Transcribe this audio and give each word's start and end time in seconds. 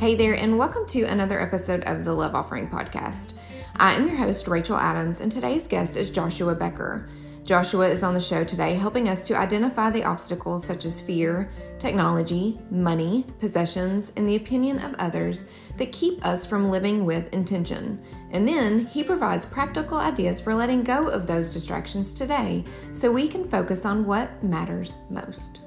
Hey 0.00 0.14
there, 0.14 0.32
and 0.32 0.56
welcome 0.56 0.86
to 0.86 1.02
another 1.02 1.38
episode 1.38 1.84
of 1.84 2.06
the 2.06 2.14
Love 2.14 2.34
Offering 2.34 2.66
Podcast. 2.66 3.34
I 3.76 3.92
am 3.92 4.08
your 4.08 4.16
host, 4.16 4.48
Rachel 4.48 4.78
Adams, 4.78 5.20
and 5.20 5.30
today's 5.30 5.68
guest 5.68 5.98
is 5.98 6.08
Joshua 6.08 6.54
Becker. 6.54 7.06
Joshua 7.44 7.86
is 7.86 8.02
on 8.02 8.14
the 8.14 8.20
show 8.20 8.42
today 8.42 8.72
helping 8.72 9.10
us 9.10 9.26
to 9.26 9.36
identify 9.36 9.90
the 9.90 10.04
obstacles 10.04 10.64
such 10.64 10.86
as 10.86 11.02
fear, 11.02 11.50
technology, 11.78 12.58
money, 12.70 13.26
possessions, 13.40 14.10
and 14.16 14.26
the 14.26 14.36
opinion 14.36 14.78
of 14.78 14.94
others 14.94 15.50
that 15.76 15.92
keep 15.92 16.24
us 16.24 16.46
from 16.46 16.70
living 16.70 17.04
with 17.04 17.34
intention. 17.34 18.02
And 18.30 18.48
then 18.48 18.86
he 18.86 19.04
provides 19.04 19.44
practical 19.44 19.98
ideas 19.98 20.40
for 20.40 20.54
letting 20.54 20.82
go 20.82 21.08
of 21.08 21.26
those 21.26 21.52
distractions 21.52 22.14
today 22.14 22.64
so 22.90 23.12
we 23.12 23.28
can 23.28 23.46
focus 23.46 23.84
on 23.84 24.06
what 24.06 24.42
matters 24.42 24.96
most. 25.10 25.60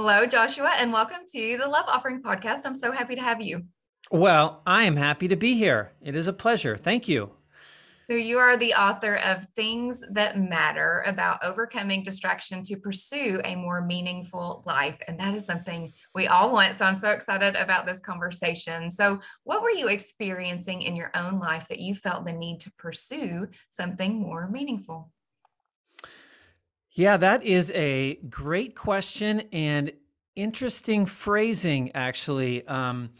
Hello, 0.00 0.24
Joshua, 0.26 0.70
and 0.78 0.92
welcome 0.92 1.26
to 1.32 1.56
the 1.56 1.66
Love 1.66 1.86
Offering 1.88 2.22
Podcast. 2.22 2.60
I'm 2.64 2.76
so 2.76 2.92
happy 2.92 3.16
to 3.16 3.20
have 3.20 3.42
you. 3.42 3.64
Well, 4.12 4.62
I 4.64 4.84
am 4.84 4.94
happy 4.94 5.26
to 5.26 5.34
be 5.34 5.54
here. 5.54 5.90
It 6.00 6.14
is 6.14 6.28
a 6.28 6.32
pleasure. 6.32 6.76
Thank 6.76 7.08
you. 7.08 7.32
So, 8.08 8.14
you 8.14 8.38
are 8.38 8.56
the 8.56 8.74
author 8.74 9.16
of 9.16 9.48
Things 9.56 10.04
That 10.12 10.40
Matter 10.40 11.02
about 11.04 11.42
overcoming 11.42 12.04
distraction 12.04 12.62
to 12.62 12.76
pursue 12.76 13.40
a 13.44 13.56
more 13.56 13.84
meaningful 13.84 14.62
life. 14.66 15.00
And 15.08 15.18
that 15.18 15.34
is 15.34 15.44
something 15.44 15.92
we 16.14 16.28
all 16.28 16.52
want. 16.52 16.76
So, 16.76 16.84
I'm 16.84 16.94
so 16.94 17.10
excited 17.10 17.56
about 17.56 17.84
this 17.84 18.00
conversation. 18.00 18.92
So, 18.92 19.18
what 19.42 19.62
were 19.62 19.70
you 19.70 19.88
experiencing 19.88 20.82
in 20.82 20.94
your 20.94 21.10
own 21.16 21.40
life 21.40 21.66
that 21.66 21.80
you 21.80 21.96
felt 21.96 22.24
the 22.24 22.32
need 22.32 22.60
to 22.60 22.72
pursue 22.78 23.48
something 23.70 24.14
more 24.14 24.48
meaningful? 24.48 25.10
Yeah, 26.98 27.16
that 27.18 27.44
is 27.44 27.70
a 27.76 28.16
great 28.28 28.74
question 28.74 29.44
and 29.52 29.92
interesting 30.34 31.06
phrasing, 31.06 31.92
actually. 31.94 32.66
Um, 32.66 33.10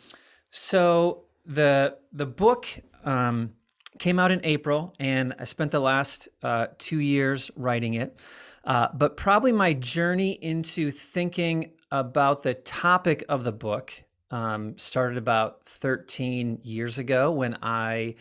so, 0.50 1.27
the 1.47 1.97
the 2.12 2.27
book 2.27 2.66
um, 3.05 3.53
came 4.00 4.19
out 4.19 4.33
in 4.33 4.41
April, 4.42 4.94
and 4.98 5.33
I 5.38 5.44
spent 5.44 5.70
the 5.70 5.78
last 5.78 6.28
uh, 6.42 6.66
two 6.78 6.98
years 6.98 7.53
writing 7.55 7.94
it. 7.94 8.19
Uh, 8.64 8.88
but 8.94 9.16
probably 9.16 9.53
my 9.53 9.75
journey 9.75 10.33
into 10.33 10.91
thinking 10.91 11.70
about 11.92 12.42
the 12.42 12.55
topic 12.55 13.22
of 13.28 13.44
the 13.44 13.53
book 13.53 13.92
um, 14.33 14.77
started 14.77 15.19
about 15.19 15.64
13 15.66 16.62
years 16.64 16.98
ago 16.98 17.31
when 17.31 17.56
I 17.62 18.16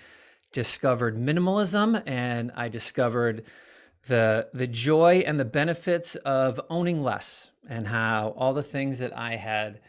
discovered 0.52 1.18
minimalism 1.18 2.04
and 2.06 2.52
I 2.56 2.68
discovered 2.68 3.46
the 4.08 4.48
the 4.54 4.68
joy 4.68 5.24
and 5.26 5.40
the 5.40 5.46
benefits 5.46 6.16
of 6.18 6.60
owning 6.70 7.04
less 7.04 7.52
and 7.70 7.88
how 7.88 8.34
all 8.38 8.54
the 8.54 8.64
things 8.64 9.00
that 9.00 9.18
I 9.18 9.36
had 9.36 9.82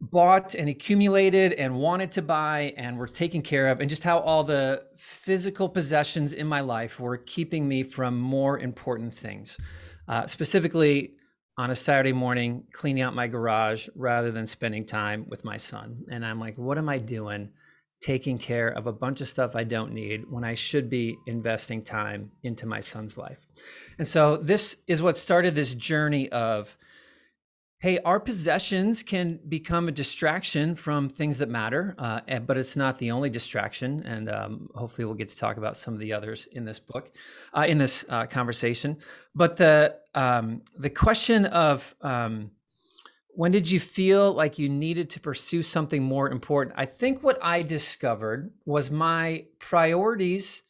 bought 0.00 0.54
and 0.54 0.68
accumulated 0.68 1.52
and 1.52 1.76
wanted 1.76 2.12
to 2.12 2.22
buy 2.22 2.74
and 2.76 2.98
were 2.98 3.06
taken 3.06 3.42
care 3.42 3.68
of, 3.68 3.80
and 3.80 3.88
just 3.88 4.04
how 4.04 4.18
all 4.18 4.44
the 4.44 4.82
physical 4.96 5.68
possessions 5.68 6.32
in 6.32 6.46
my 6.46 6.60
life 6.60 7.00
were 7.00 7.16
keeping 7.16 7.66
me 7.66 7.82
from 7.82 8.18
more 8.18 8.58
important 8.58 9.14
things. 9.14 9.58
Uh, 10.08 10.26
specifically, 10.26 11.14
on 11.56 11.70
a 11.70 11.74
Saturday 11.74 12.12
morning, 12.12 12.64
cleaning 12.72 13.02
out 13.02 13.14
my 13.14 13.28
garage 13.28 13.88
rather 13.94 14.30
than 14.30 14.46
spending 14.46 14.84
time 14.84 15.24
with 15.28 15.44
my 15.44 15.56
son. 15.56 16.04
And 16.10 16.26
I'm 16.26 16.40
like, 16.40 16.58
what 16.58 16.78
am 16.78 16.88
I 16.88 16.98
doing 16.98 17.50
taking 18.04 18.38
care 18.38 18.68
of 18.68 18.86
a 18.86 18.92
bunch 18.92 19.22
of 19.22 19.26
stuff 19.26 19.56
I 19.56 19.64
don't 19.64 19.90
need 19.90 20.30
when 20.30 20.44
I 20.44 20.52
should 20.52 20.90
be 20.90 21.16
investing 21.26 21.82
time 21.82 22.30
into 22.42 22.66
my 22.66 22.80
son's 22.80 23.16
life? 23.16 23.38
And 23.98 24.06
so, 24.06 24.36
this 24.36 24.76
is 24.86 25.00
what 25.00 25.16
started 25.16 25.54
this 25.54 25.74
journey 25.74 26.28
of 26.30 26.76
hey, 27.78 27.98
our 28.04 28.20
possessions 28.20 29.02
can 29.02 29.38
become 29.48 29.88
a 29.88 29.92
distraction 29.92 30.74
from 30.74 31.06
things 31.06 31.36
that 31.36 31.50
matter, 31.50 31.94
uh, 31.98 32.20
but 32.40 32.56
it's 32.56 32.76
not 32.76 32.98
the 32.98 33.10
only 33.10 33.28
distraction. 33.28 34.02
And 34.06 34.30
um, 34.30 34.68
hopefully, 34.74 35.06
we'll 35.06 35.14
get 35.14 35.30
to 35.30 35.38
talk 35.38 35.56
about 35.56 35.76
some 35.76 35.94
of 35.94 36.00
the 36.00 36.12
others 36.12 36.46
in 36.52 36.66
this 36.66 36.80
book, 36.80 37.10
uh, 37.54 37.64
in 37.66 37.78
this 37.78 38.04
uh, 38.10 38.26
conversation. 38.26 38.98
But 39.34 39.56
the 39.56 39.96
um, 40.14 40.60
the 40.76 40.90
question 40.90 41.46
of 41.46 41.94
um, 42.02 42.50
when 43.36 43.50
did 43.50 43.70
you 43.70 43.80
feel 43.80 44.32
like 44.32 44.58
you 44.58 44.68
needed 44.68 45.10
to 45.10 45.20
pursue 45.20 45.62
something 45.62 46.02
more 46.02 46.30
important? 46.30 46.76
I 46.78 46.86
think 46.86 47.22
what 47.22 47.42
I 47.42 47.62
discovered 47.62 48.52
was 48.64 48.90
my 48.90 49.46
priorities 49.58 50.62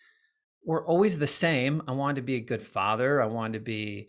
were 0.64 0.84
always 0.86 1.18
the 1.18 1.26
same. 1.26 1.82
I 1.86 1.92
wanted 1.92 2.16
to 2.16 2.22
be 2.22 2.36
a 2.36 2.40
good 2.40 2.62
father. 2.62 3.22
I 3.22 3.26
wanted 3.26 3.58
to 3.58 3.64
be 3.64 4.08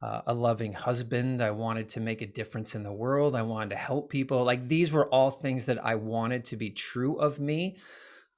uh, 0.00 0.22
a 0.26 0.32
loving 0.32 0.72
husband. 0.72 1.42
I 1.42 1.50
wanted 1.50 1.90
to 1.90 2.00
make 2.00 2.22
a 2.22 2.26
difference 2.26 2.74
in 2.74 2.82
the 2.82 2.92
world. 2.92 3.36
I 3.36 3.42
wanted 3.42 3.70
to 3.70 3.76
help 3.76 4.08
people. 4.08 4.44
Like 4.44 4.66
these 4.66 4.90
were 4.90 5.08
all 5.08 5.30
things 5.30 5.66
that 5.66 5.84
I 5.84 5.96
wanted 5.96 6.46
to 6.46 6.56
be 6.56 6.70
true 6.70 7.16
of 7.16 7.38
me. 7.38 7.76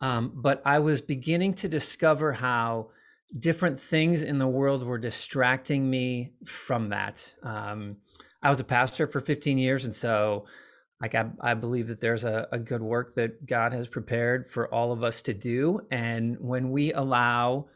Um, 0.01 0.33
but 0.35 0.61
I 0.65 0.81
was 0.81 1.01
beginning 1.01 1.55
to 1.55 1.69
discover 1.69 2.33
how 2.33 2.91
different 3.39 3.79
things 3.79 4.25
in 4.25 4.39
the 4.39 4.47
world 4.49 4.83
were 4.83 4.99
distracting 4.99 5.89
me 5.89 6.33
from 6.45 6.89
that. 6.89 7.33
Um, 7.45 7.99
I 8.43 8.51
was 8.51 8.61
a 8.61 8.65
pastor 8.65 9.07
for 9.07 9.21
15 9.21 9.59
years. 9.59 9.85
And 9.85 9.95
so, 9.95 10.47
like, 11.01 11.15
I, 11.15 11.31
I 11.41 11.55
believe 11.55 11.89
that 11.89 12.01
there's 12.01 12.25
a, 12.25 12.49
a 12.53 12.59
good 12.59 12.83
work 12.83 13.15
that 13.15 13.47
God 13.47 13.73
has 13.73 13.89
prepared 13.89 14.47
for 14.47 14.73
all 14.73 14.93
of 14.93 15.03
us 15.03 15.23
to 15.23 15.35
do. 15.35 15.81
And 15.91 16.37
when 16.39 16.71
we 16.71 16.93
allow, 16.93 17.67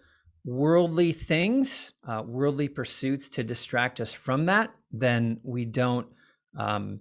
worldly 0.47 1.11
things, 1.13 1.93
uh, 2.07 2.23
worldly 2.25 2.69
pursuits 2.69 3.29
to 3.31 3.45
distract 3.45 4.01
us 4.01 4.13
from 4.13 4.47
that, 4.47 4.73
then 4.93 5.41
we 5.43 5.67
don't 5.67 6.07
um, 6.57 7.01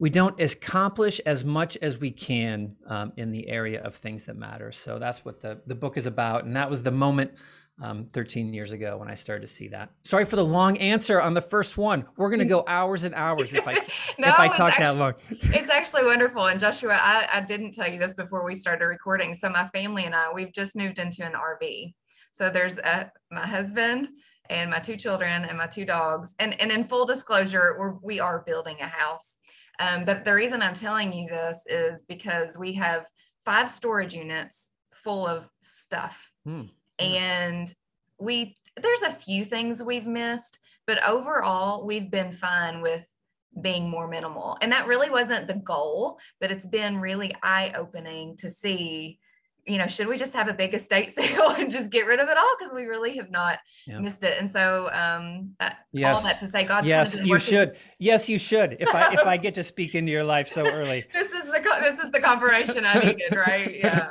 we 0.00 0.10
don't 0.10 0.38
accomplish 0.40 1.20
as 1.20 1.44
much 1.44 1.78
as 1.80 1.96
we 1.98 2.10
can 2.10 2.74
um, 2.88 3.12
in 3.16 3.30
the 3.30 3.48
area 3.48 3.80
of 3.82 3.94
things 3.94 4.24
that 4.24 4.36
matter. 4.36 4.72
So 4.72 4.98
that's 4.98 5.24
what 5.24 5.40
the 5.40 5.62
the 5.66 5.76
book 5.76 5.96
is 5.96 6.06
about, 6.06 6.44
and 6.44 6.56
that 6.56 6.68
was 6.68 6.82
the 6.82 6.90
moment. 6.90 7.32
Um, 7.82 8.06
13 8.12 8.54
years 8.54 8.70
ago 8.70 8.98
when 8.98 9.10
I 9.10 9.14
started 9.14 9.40
to 9.40 9.52
see 9.52 9.66
that. 9.68 9.90
Sorry 10.04 10.24
for 10.24 10.36
the 10.36 10.44
long 10.44 10.78
answer 10.78 11.20
on 11.20 11.34
the 11.34 11.40
first 11.40 11.76
one. 11.76 12.04
We're 12.16 12.30
going 12.30 12.38
to 12.38 12.44
go 12.44 12.62
hours 12.68 13.02
and 13.02 13.12
hours 13.16 13.52
if 13.52 13.66
I 13.66 13.72
no, 14.18 14.28
if 14.28 14.38
I 14.38 14.46
talk 14.46 14.78
actually, 14.78 14.84
that 14.84 14.96
long. 14.96 15.14
it's 15.28 15.72
actually 15.72 16.04
wonderful. 16.04 16.46
And 16.46 16.60
Joshua, 16.60 16.92
I, 16.94 17.28
I 17.32 17.40
didn't 17.40 17.72
tell 17.72 17.90
you 17.90 17.98
this 17.98 18.14
before 18.14 18.44
we 18.44 18.54
started 18.54 18.84
recording. 18.84 19.34
So 19.34 19.48
my 19.48 19.66
family 19.70 20.04
and 20.04 20.14
I, 20.14 20.32
we've 20.32 20.52
just 20.52 20.76
moved 20.76 21.00
into 21.00 21.26
an 21.26 21.32
RV. 21.32 21.94
So 22.30 22.48
there's 22.48 22.78
a, 22.78 23.10
my 23.32 23.44
husband 23.44 24.08
and 24.50 24.70
my 24.70 24.78
two 24.78 24.96
children 24.96 25.44
and 25.44 25.58
my 25.58 25.66
two 25.66 25.84
dogs. 25.84 26.34
And, 26.38 26.60
and 26.60 26.70
in 26.70 26.84
full 26.84 27.06
disclosure, 27.06 27.76
we're, 27.78 27.94
we 28.02 28.20
are 28.20 28.44
building 28.46 28.76
a 28.80 28.86
house. 28.86 29.36
Um, 29.78 30.04
but 30.04 30.24
the 30.24 30.34
reason 30.34 30.62
I'm 30.62 30.74
telling 30.74 31.12
you 31.12 31.28
this 31.28 31.64
is 31.66 32.02
because 32.08 32.56
we 32.56 32.74
have 32.74 33.06
five 33.44 33.68
storage 33.68 34.14
units 34.14 34.70
full 34.94 35.26
of 35.26 35.48
stuff. 35.62 36.30
Hmm. 36.44 36.62
And 36.98 37.72
we, 38.18 38.54
there's 38.76 39.02
a 39.02 39.10
few 39.10 39.44
things 39.44 39.82
we've 39.82 40.06
missed, 40.06 40.58
but 40.86 41.06
overall, 41.06 41.84
we've 41.86 42.10
been 42.10 42.32
fine 42.32 42.80
with 42.80 43.12
being 43.60 43.88
more 43.88 44.08
minimal. 44.08 44.56
And 44.60 44.72
that 44.72 44.86
really 44.86 45.10
wasn't 45.10 45.46
the 45.46 45.54
goal, 45.54 46.18
but 46.40 46.50
it's 46.50 46.66
been 46.66 47.00
really 47.00 47.32
eye 47.42 47.72
opening 47.76 48.36
to 48.38 48.50
see 48.50 49.18
you 49.66 49.78
know, 49.78 49.86
should 49.86 50.06
we 50.06 50.16
just 50.16 50.34
have 50.34 50.48
a 50.48 50.54
big 50.54 50.74
estate 50.74 51.12
sale 51.18 51.50
and 51.50 51.70
just 51.70 51.90
get 51.90 52.06
rid 52.06 52.20
of 52.20 52.28
it 52.28 52.36
all? 52.36 52.56
Because 52.58 52.72
we 52.72 52.84
really 52.84 53.16
have 53.16 53.30
not 53.30 53.58
yeah. 53.86 53.98
missed 53.98 54.24
it. 54.24 54.38
And 54.38 54.50
so, 54.50 54.90
um, 54.92 55.54
uh, 55.60 55.70
yes. 55.92 56.16
all 56.16 56.22
that 56.22 56.40
to 56.40 56.46
say, 56.46 56.64
God, 56.64 56.84
yes, 56.84 57.18
you 57.22 57.38
should. 57.38 57.76
Yes, 57.98 58.28
you 58.28 58.38
should. 58.38 58.76
If 58.80 58.94
I 58.94 59.12
if 59.12 59.26
I 59.26 59.36
get 59.44 59.54
to 59.54 59.64
speak 59.64 59.94
into 59.94 60.12
your 60.12 60.24
life 60.24 60.48
so 60.48 60.66
early, 60.66 61.04
this 61.12 61.32
is 61.32 61.44
the 61.44 61.60
this 61.80 61.98
is 61.98 62.10
the 62.10 62.20
confirmation 62.20 62.84
I 62.84 62.94
needed, 62.94 63.34
right? 63.34 63.76
Yeah. 63.76 64.10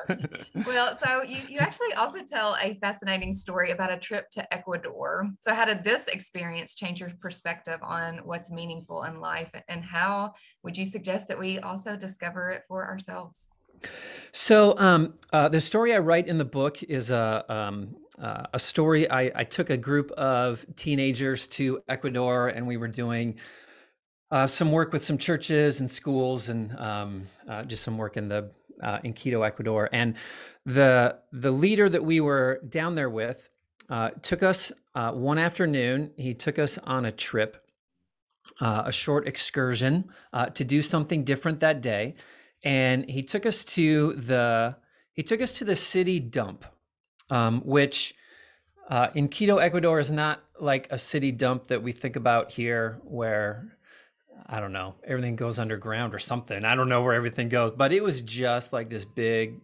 well, 0.66 0.96
so 0.96 1.24
you 1.24 1.40
you 1.48 1.60
actually 1.60 1.94
also 1.94 2.20
tell 2.24 2.56
a 2.62 2.76
fascinating 2.76 3.32
story 3.32 3.72
about 3.72 3.92
a 3.92 3.98
trip 3.98 4.30
to 4.32 4.54
Ecuador. 4.54 5.30
So, 5.42 5.54
how 5.54 5.66
did 5.66 5.84
this 5.84 6.08
experience 6.08 6.76
change 6.76 7.00
your 7.00 7.12
perspective 7.22 7.80
on 7.84 8.20
what's 8.24 8.52
meaningful 8.52 9.04
in 9.04 9.20
life, 9.20 9.52
and 9.68 9.84
how 9.84 10.34
would 10.64 10.78
you 10.78 10.86
suggest 10.86 11.28
that 11.28 11.40
we 11.40 11.60
also 11.60 11.96
discover 11.96 12.52
it 12.52 12.64
for 12.68 12.86
ourselves? 12.86 13.48
So 14.36 14.78
um, 14.80 15.14
uh, 15.32 15.48
the 15.50 15.62
story 15.62 15.94
I 15.94 16.00
write 16.00 16.28
in 16.28 16.40
the 16.40 16.46
book 16.46 16.82
is 16.82 17.12
a 17.12 17.46
um, 17.48 17.96
uh, 18.20 18.48
a 18.54 18.60
story. 18.60 19.10
I, 19.10 19.32
I, 19.36 19.44
took 19.44 19.70
a 19.70 19.78
group 19.78 20.12
of 20.12 20.66
teenagers 20.76 21.48
to 21.50 21.82
Ecuador, 21.88 22.48
and 22.48 22.66
we 22.68 22.78
were 22.78 22.88
doing 22.88 23.36
uh, 24.32 24.48
some 24.48 24.72
work 24.72 24.92
with 24.94 25.04
some 25.04 25.18
churches 25.18 25.82
and 25.82 25.90
schools, 25.90 26.50
and 26.50 26.76
um, 26.80 27.28
uh, 27.48 27.64
just 27.64 27.84
some 27.84 27.98
work 27.98 28.18
in 28.18 28.28
the 28.28 28.52
uh, 28.82 29.00
in 29.04 29.14
Quito, 29.14 29.44
Ecuador. 29.44 29.88
And 29.92 30.16
the 30.66 31.20
the 31.32 31.52
leader 31.52 31.88
that 31.88 32.04
we 32.04 32.20
were 32.20 32.60
down 32.70 32.96
there 32.96 33.10
with 33.12 33.52
uh, 33.90 34.12
took 34.24 34.42
us 34.42 34.72
one 34.96 35.38
afternoon. 35.38 36.12
He 36.18 36.34
took 36.34 36.58
us 36.58 36.80
on 36.80 37.06
a 37.06 37.12
trip, 37.12 37.68
a 38.62 38.92
short 38.92 39.28
excursion 39.28 40.10
to 40.54 40.64
do 40.64 40.82
something 40.82 41.24
different 41.24 41.60
that 41.60 41.82
day 41.82 42.16
and 42.64 43.10
he 43.10 43.24
took 43.24 43.46
us 43.46 43.64
to 43.64 44.14
the 44.14 44.76
he 45.14 45.24
took 45.24 45.42
us 45.42 45.54
to 45.54 45.66
the 45.66 45.76
city 45.76 46.20
dump, 46.20 46.66
um, 47.30 47.62
which 47.62 48.16
uh, 48.90 49.08
in 49.14 49.28
Quito, 49.28 49.58
Ecuador, 49.58 50.00
is 50.00 50.12
not 50.12 50.42
like 50.60 50.88
a 50.92 50.98
city 50.98 51.32
dump 51.32 51.68
that 51.68 51.84
we 51.84 51.92
think 51.92 52.16
about 52.16 52.52
here, 52.52 53.00
where 53.04 53.78
I 54.48 54.60
don't 54.60 54.74
know, 54.74 54.96
everything 55.04 55.36
goes 55.36 55.60
underground 55.60 56.14
or 56.14 56.20
something. 56.20 56.66
I 56.66 56.76
don't 56.76 56.90
know 56.90 57.02
where 57.02 57.14
everything 57.14 57.50
goes, 57.50 57.74
but 57.78 57.94
it 57.94 58.04
was 58.04 58.22
just 58.22 58.74
like 58.74 58.90
this 58.90 59.06
big, 59.06 59.62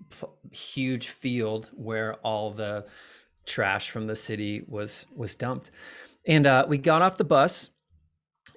huge 0.52 1.10
field 1.10 1.69
where 1.74 2.16
all 2.16 2.52
the 2.52 2.86
trash 3.45 3.90
from 3.90 4.07
the 4.07 4.16
city 4.16 4.63
was 4.68 5.06
was 5.16 5.36
dumped. 5.36 5.72
And 6.25 6.45
uh, 6.45 6.66
we 6.68 6.78
got 6.78 7.02
off 7.02 7.18
the 7.18 7.24
bus, 7.24 7.69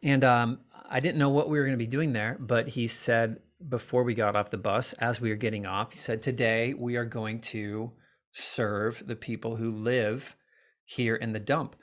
and 0.02 0.22
um, 0.24 0.60
I 0.88 1.00
didn't 1.00 1.18
know 1.18 1.30
what 1.30 1.48
we 1.48 1.58
were 1.58 1.64
going 1.64 1.78
to 1.78 1.84
be 1.84 1.86
doing 1.86 2.12
there, 2.12 2.36
but 2.38 2.68
he 2.68 2.86
said 2.86 3.38
before 3.68 4.04
we 4.04 4.14
got 4.14 4.36
off 4.36 4.50
the 4.50 4.58
bus, 4.58 4.92
as 4.94 5.20
we 5.20 5.30
were 5.30 5.36
getting 5.36 5.66
off, 5.66 5.92
he 5.92 5.98
said, 5.98 6.22
"Today 6.22 6.74
we 6.74 6.96
are 6.96 7.04
going 7.04 7.40
to 7.40 7.92
serve 8.32 9.02
the 9.06 9.16
people 9.16 9.56
who 9.56 9.70
live 9.70 10.36
here 10.84 11.16
in 11.16 11.32
the 11.32 11.40
dump." 11.40 11.76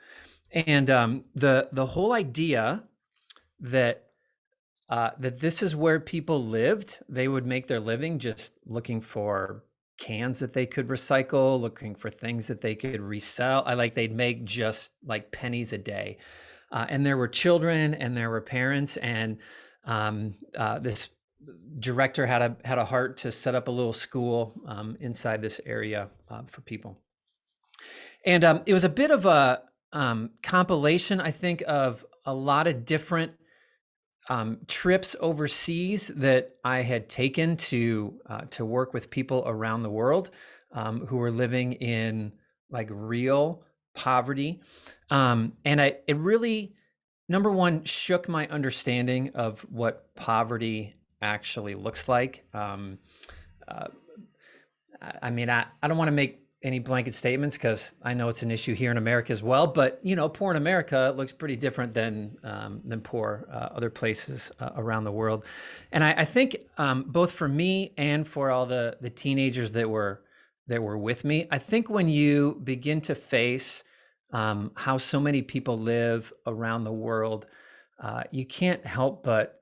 And 0.52 0.90
um, 0.90 1.24
the 1.34 1.68
the 1.72 1.86
whole 1.86 2.12
idea 2.12 2.84
that 3.60 4.10
uh, 4.88 5.10
that 5.18 5.40
this 5.40 5.62
is 5.62 5.76
where 5.76 6.00
people 6.00 6.44
lived. 6.44 6.98
They 7.08 7.28
would 7.28 7.46
make 7.46 7.68
their 7.68 7.80
living 7.80 8.18
just 8.18 8.52
looking 8.66 9.00
for 9.00 9.64
cans 9.98 10.40
that 10.40 10.52
they 10.52 10.66
could 10.66 10.88
recycle, 10.88 11.60
looking 11.60 11.94
for 11.94 12.10
things 12.10 12.48
that 12.48 12.60
they 12.60 12.74
could 12.74 13.00
resell. 13.00 13.62
I 13.66 13.74
like 13.74 13.94
they'd 13.94 14.14
make 14.14 14.44
just 14.44 14.92
like 15.04 15.30
pennies 15.30 15.72
a 15.72 15.78
day. 15.78 16.18
Uh, 16.72 16.86
and 16.88 17.06
there 17.06 17.16
were 17.16 17.28
children 17.28 17.94
and 17.94 18.16
there 18.16 18.30
were 18.30 18.40
parents 18.40 18.96
and 18.96 19.38
um, 19.84 20.34
uh, 20.56 20.78
this 20.78 21.08
director 21.78 22.26
had 22.26 22.42
a 22.42 22.56
had 22.64 22.78
a 22.78 22.84
heart 22.84 23.16
to 23.18 23.32
set 23.32 23.54
up 23.54 23.68
a 23.68 23.70
little 23.70 23.92
school 23.92 24.60
um, 24.66 24.96
inside 25.00 25.40
this 25.40 25.60
area 25.64 26.08
uh, 26.28 26.42
for 26.46 26.60
people. 26.60 26.98
And 28.24 28.44
um, 28.44 28.62
it 28.66 28.74
was 28.74 28.84
a 28.84 28.88
bit 28.88 29.10
of 29.10 29.24
a 29.24 29.62
um, 29.92 30.30
compilation, 30.42 31.20
I 31.20 31.30
think, 31.30 31.62
of 31.66 32.04
a 32.26 32.34
lot 32.34 32.66
of 32.66 32.84
different 32.84 33.32
um, 34.28 34.58
trips 34.68 35.16
overseas 35.18 36.08
that 36.16 36.56
I 36.64 36.82
had 36.82 37.08
taken 37.08 37.56
to 37.56 38.20
uh, 38.26 38.40
to 38.50 38.64
work 38.64 38.92
with 38.92 39.10
people 39.10 39.42
around 39.46 39.82
the 39.82 39.90
world 39.90 40.30
um, 40.72 41.06
who 41.06 41.16
were 41.16 41.30
living 41.30 41.72
in 41.74 42.32
like 42.70 42.88
real 42.90 43.64
poverty, 43.94 44.60
and 45.10 45.52
I 45.64 45.96
it 46.06 46.16
really 46.16 46.74
number 47.28 47.50
one 47.50 47.84
shook 47.84 48.28
my 48.28 48.46
understanding 48.48 49.30
of 49.34 49.60
what 49.70 50.14
poverty 50.14 50.94
actually 51.22 51.74
looks 51.74 52.08
like. 52.08 52.44
Um, 52.54 52.98
uh, 53.68 53.88
I 55.22 55.30
mean, 55.30 55.48
I, 55.48 55.66
I 55.82 55.88
don't 55.88 55.96
want 55.96 56.08
to 56.08 56.12
make 56.12 56.40
any 56.62 56.78
blanket 56.78 57.14
statements 57.14 57.56
because 57.56 57.94
I 58.02 58.12
know 58.12 58.28
it's 58.28 58.42
an 58.42 58.50
issue 58.50 58.74
here 58.74 58.90
in 58.90 58.98
America 58.98 59.32
as 59.32 59.42
well. 59.42 59.66
But 59.66 59.98
you 60.02 60.14
know, 60.14 60.28
poor 60.28 60.50
in 60.50 60.56
America 60.56 61.14
looks 61.16 61.32
pretty 61.32 61.56
different 61.56 61.94
than 61.94 62.36
um, 62.42 62.82
than 62.84 63.00
poor 63.00 63.46
uh, 63.50 63.68
other 63.74 63.90
places 63.90 64.52
uh, 64.60 64.70
around 64.76 65.04
the 65.04 65.12
world. 65.12 65.44
And 65.92 66.04
I, 66.04 66.14
I 66.18 66.24
think 66.24 66.56
um, 66.76 67.04
both 67.06 67.32
for 67.32 67.48
me 67.48 67.94
and 67.96 68.26
for 68.26 68.50
all 68.50 68.66
the 68.66 68.96
the 69.00 69.10
teenagers 69.10 69.72
that 69.72 69.88
were 69.88 70.22
that 70.66 70.82
were 70.82 70.98
with 70.98 71.24
me, 71.24 71.48
I 71.50 71.58
think 71.58 71.88
when 71.88 72.08
you 72.08 72.60
begin 72.62 73.00
to 73.02 73.14
face 73.14 73.82
um, 74.32 74.70
how 74.74 74.98
so 74.98 75.18
many 75.18 75.42
people 75.42 75.78
live 75.78 76.32
around 76.46 76.84
the 76.84 76.92
world, 76.92 77.46
uh, 77.98 78.24
you 78.30 78.44
can't 78.44 78.84
help 78.86 79.24
but 79.24 79.59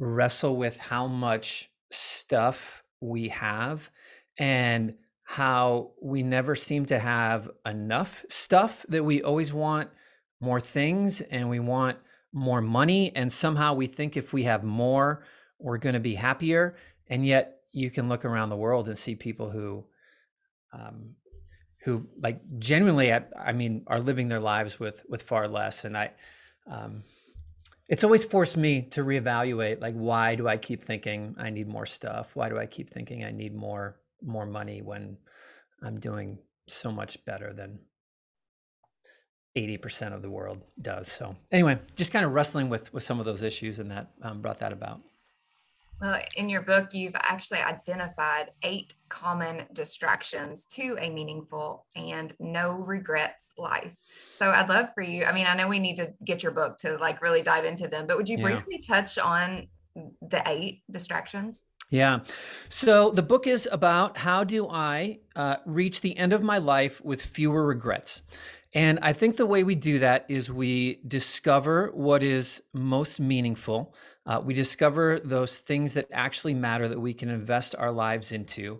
wrestle 0.00 0.56
with 0.56 0.78
how 0.78 1.06
much 1.06 1.70
stuff 1.92 2.82
we 3.00 3.28
have 3.28 3.90
and 4.38 4.94
how 5.24 5.92
we 6.02 6.22
never 6.22 6.56
seem 6.56 6.86
to 6.86 6.98
have 6.98 7.50
enough 7.66 8.24
stuff 8.28 8.84
that 8.88 9.04
we 9.04 9.22
always 9.22 9.52
want 9.52 9.90
more 10.40 10.58
things 10.58 11.20
and 11.20 11.48
we 11.48 11.60
want 11.60 11.98
more 12.32 12.62
money 12.62 13.12
and 13.14 13.32
somehow 13.32 13.74
we 13.74 13.86
think 13.86 14.16
if 14.16 14.32
we 14.32 14.44
have 14.44 14.64
more 14.64 15.22
we're 15.58 15.78
going 15.78 15.92
to 15.92 16.00
be 16.00 16.14
happier 16.14 16.74
and 17.08 17.26
yet 17.26 17.60
you 17.72 17.90
can 17.90 18.08
look 18.08 18.24
around 18.24 18.48
the 18.48 18.56
world 18.56 18.88
and 18.88 18.96
see 18.96 19.14
people 19.14 19.50
who 19.50 19.84
um, 20.72 21.14
who 21.84 22.06
like 22.18 22.40
genuinely 22.58 23.12
I, 23.12 23.24
I, 23.38 23.52
mean 23.52 23.84
are 23.86 24.00
living 24.00 24.28
their 24.28 24.40
lives 24.40 24.80
with 24.80 25.02
with 25.08 25.22
far 25.22 25.48
less 25.48 25.84
and 25.84 25.96
i 25.96 26.12
um, 26.70 27.02
it's 27.90 28.04
always 28.04 28.24
forced 28.24 28.56
me 28.56 28.82
to 28.82 29.04
reevaluate 29.04 29.80
like 29.82 29.94
why 29.94 30.34
do 30.34 30.48
i 30.48 30.56
keep 30.56 30.82
thinking 30.82 31.34
i 31.38 31.50
need 31.50 31.68
more 31.68 31.86
stuff 31.86 32.30
why 32.34 32.48
do 32.48 32.58
i 32.58 32.64
keep 32.64 32.88
thinking 32.88 33.24
i 33.24 33.30
need 33.30 33.54
more 33.54 34.00
more 34.22 34.46
money 34.46 34.82
when 34.82 35.16
I'm 35.82 35.98
doing 35.98 36.38
so 36.68 36.92
much 36.92 37.24
better 37.24 37.52
than 37.52 37.80
80% 39.56 40.14
of 40.14 40.22
the 40.22 40.30
world 40.30 40.62
does. 40.80 41.10
So 41.10 41.36
anyway, 41.50 41.80
just 41.96 42.12
kind 42.12 42.24
of 42.24 42.32
wrestling 42.32 42.68
with 42.68 42.92
with 42.92 43.02
some 43.02 43.18
of 43.18 43.26
those 43.26 43.42
issues 43.42 43.78
and 43.78 43.90
that 43.90 44.10
um, 44.22 44.40
brought 44.40 44.60
that 44.60 44.72
about. 44.72 45.00
Well, 46.00 46.20
in 46.36 46.48
your 46.48 46.62
book, 46.62 46.94
you've 46.94 47.14
actually 47.14 47.58
identified 47.58 48.52
eight 48.62 48.94
common 49.08 49.66
distractions 49.72 50.64
to 50.66 50.96
a 50.98 51.10
meaningful 51.10 51.84
and 51.94 52.34
no 52.38 52.80
regrets 52.80 53.52
life. 53.58 54.00
So 54.32 54.50
I'd 54.50 54.68
love 54.68 54.94
for 54.94 55.02
you. 55.02 55.24
I 55.24 55.32
mean, 55.32 55.46
I 55.46 55.54
know 55.54 55.68
we 55.68 55.78
need 55.78 55.96
to 55.96 56.14
get 56.24 56.42
your 56.42 56.52
book 56.52 56.78
to 56.78 56.96
like 56.96 57.20
really 57.20 57.42
dive 57.42 57.64
into 57.64 57.86
them, 57.86 58.06
but 58.06 58.16
would 58.16 58.28
you 58.28 58.38
yeah. 58.38 58.44
briefly 58.44 58.78
touch 58.78 59.18
on 59.18 59.68
the 59.94 60.42
eight 60.46 60.82
distractions? 60.90 61.64
Yeah. 61.90 62.20
So 62.68 63.10
the 63.10 63.22
book 63.22 63.46
is 63.46 63.68
about 63.70 64.16
how 64.18 64.44
do 64.44 64.68
I 64.68 65.18
uh, 65.34 65.56
reach 65.66 66.00
the 66.00 66.16
end 66.16 66.32
of 66.32 66.42
my 66.42 66.58
life 66.58 67.00
with 67.04 67.20
fewer 67.20 67.66
regrets. 67.66 68.22
And 68.72 69.00
I 69.02 69.12
think 69.12 69.36
the 69.36 69.46
way 69.46 69.64
we 69.64 69.74
do 69.74 69.98
that 69.98 70.26
is 70.28 70.50
we 70.50 71.00
discover 71.06 71.90
what 71.92 72.22
is 72.22 72.62
most 72.72 73.18
meaningful. 73.18 73.94
Uh, 74.30 74.40
we 74.40 74.54
discover 74.54 75.18
those 75.18 75.58
things 75.58 75.94
that 75.94 76.06
actually 76.12 76.54
matter 76.54 76.86
that 76.86 77.00
we 77.00 77.12
can 77.12 77.28
invest 77.28 77.74
our 77.76 77.90
lives 77.90 78.30
into. 78.30 78.78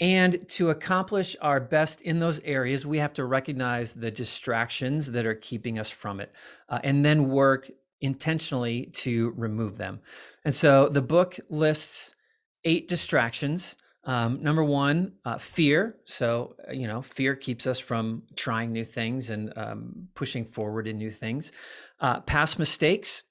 And 0.00 0.48
to 0.48 0.70
accomplish 0.70 1.36
our 1.40 1.60
best 1.60 2.02
in 2.02 2.18
those 2.18 2.40
areas, 2.40 2.84
we 2.84 2.98
have 2.98 3.12
to 3.14 3.24
recognize 3.24 3.94
the 3.94 4.10
distractions 4.10 5.12
that 5.12 5.26
are 5.26 5.36
keeping 5.36 5.78
us 5.78 5.90
from 5.90 6.18
it 6.18 6.34
uh, 6.68 6.80
and 6.82 7.04
then 7.04 7.30
work 7.30 7.70
intentionally 8.00 8.86
to 8.86 9.32
remove 9.36 9.78
them. 9.78 10.00
And 10.44 10.52
so 10.52 10.88
the 10.88 11.02
book 11.02 11.38
lists 11.48 12.16
eight 12.64 12.88
distractions. 12.88 13.76
Um, 14.02 14.42
number 14.42 14.64
one, 14.64 15.12
uh, 15.24 15.38
fear. 15.38 15.98
So, 16.04 16.56
uh, 16.68 16.72
you 16.72 16.88
know, 16.88 17.00
fear 17.00 17.36
keeps 17.36 17.68
us 17.68 17.78
from 17.78 18.24
trying 18.34 18.72
new 18.72 18.84
things 18.84 19.30
and 19.30 19.52
um, 19.56 20.08
pushing 20.16 20.46
forward 20.46 20.88
in 20.88 20.98
new 20.98 21.12
things. 21.12 21.52
Uh, 22.00 22.18
past 22.22 22.58
mistakes, 22.58 23.22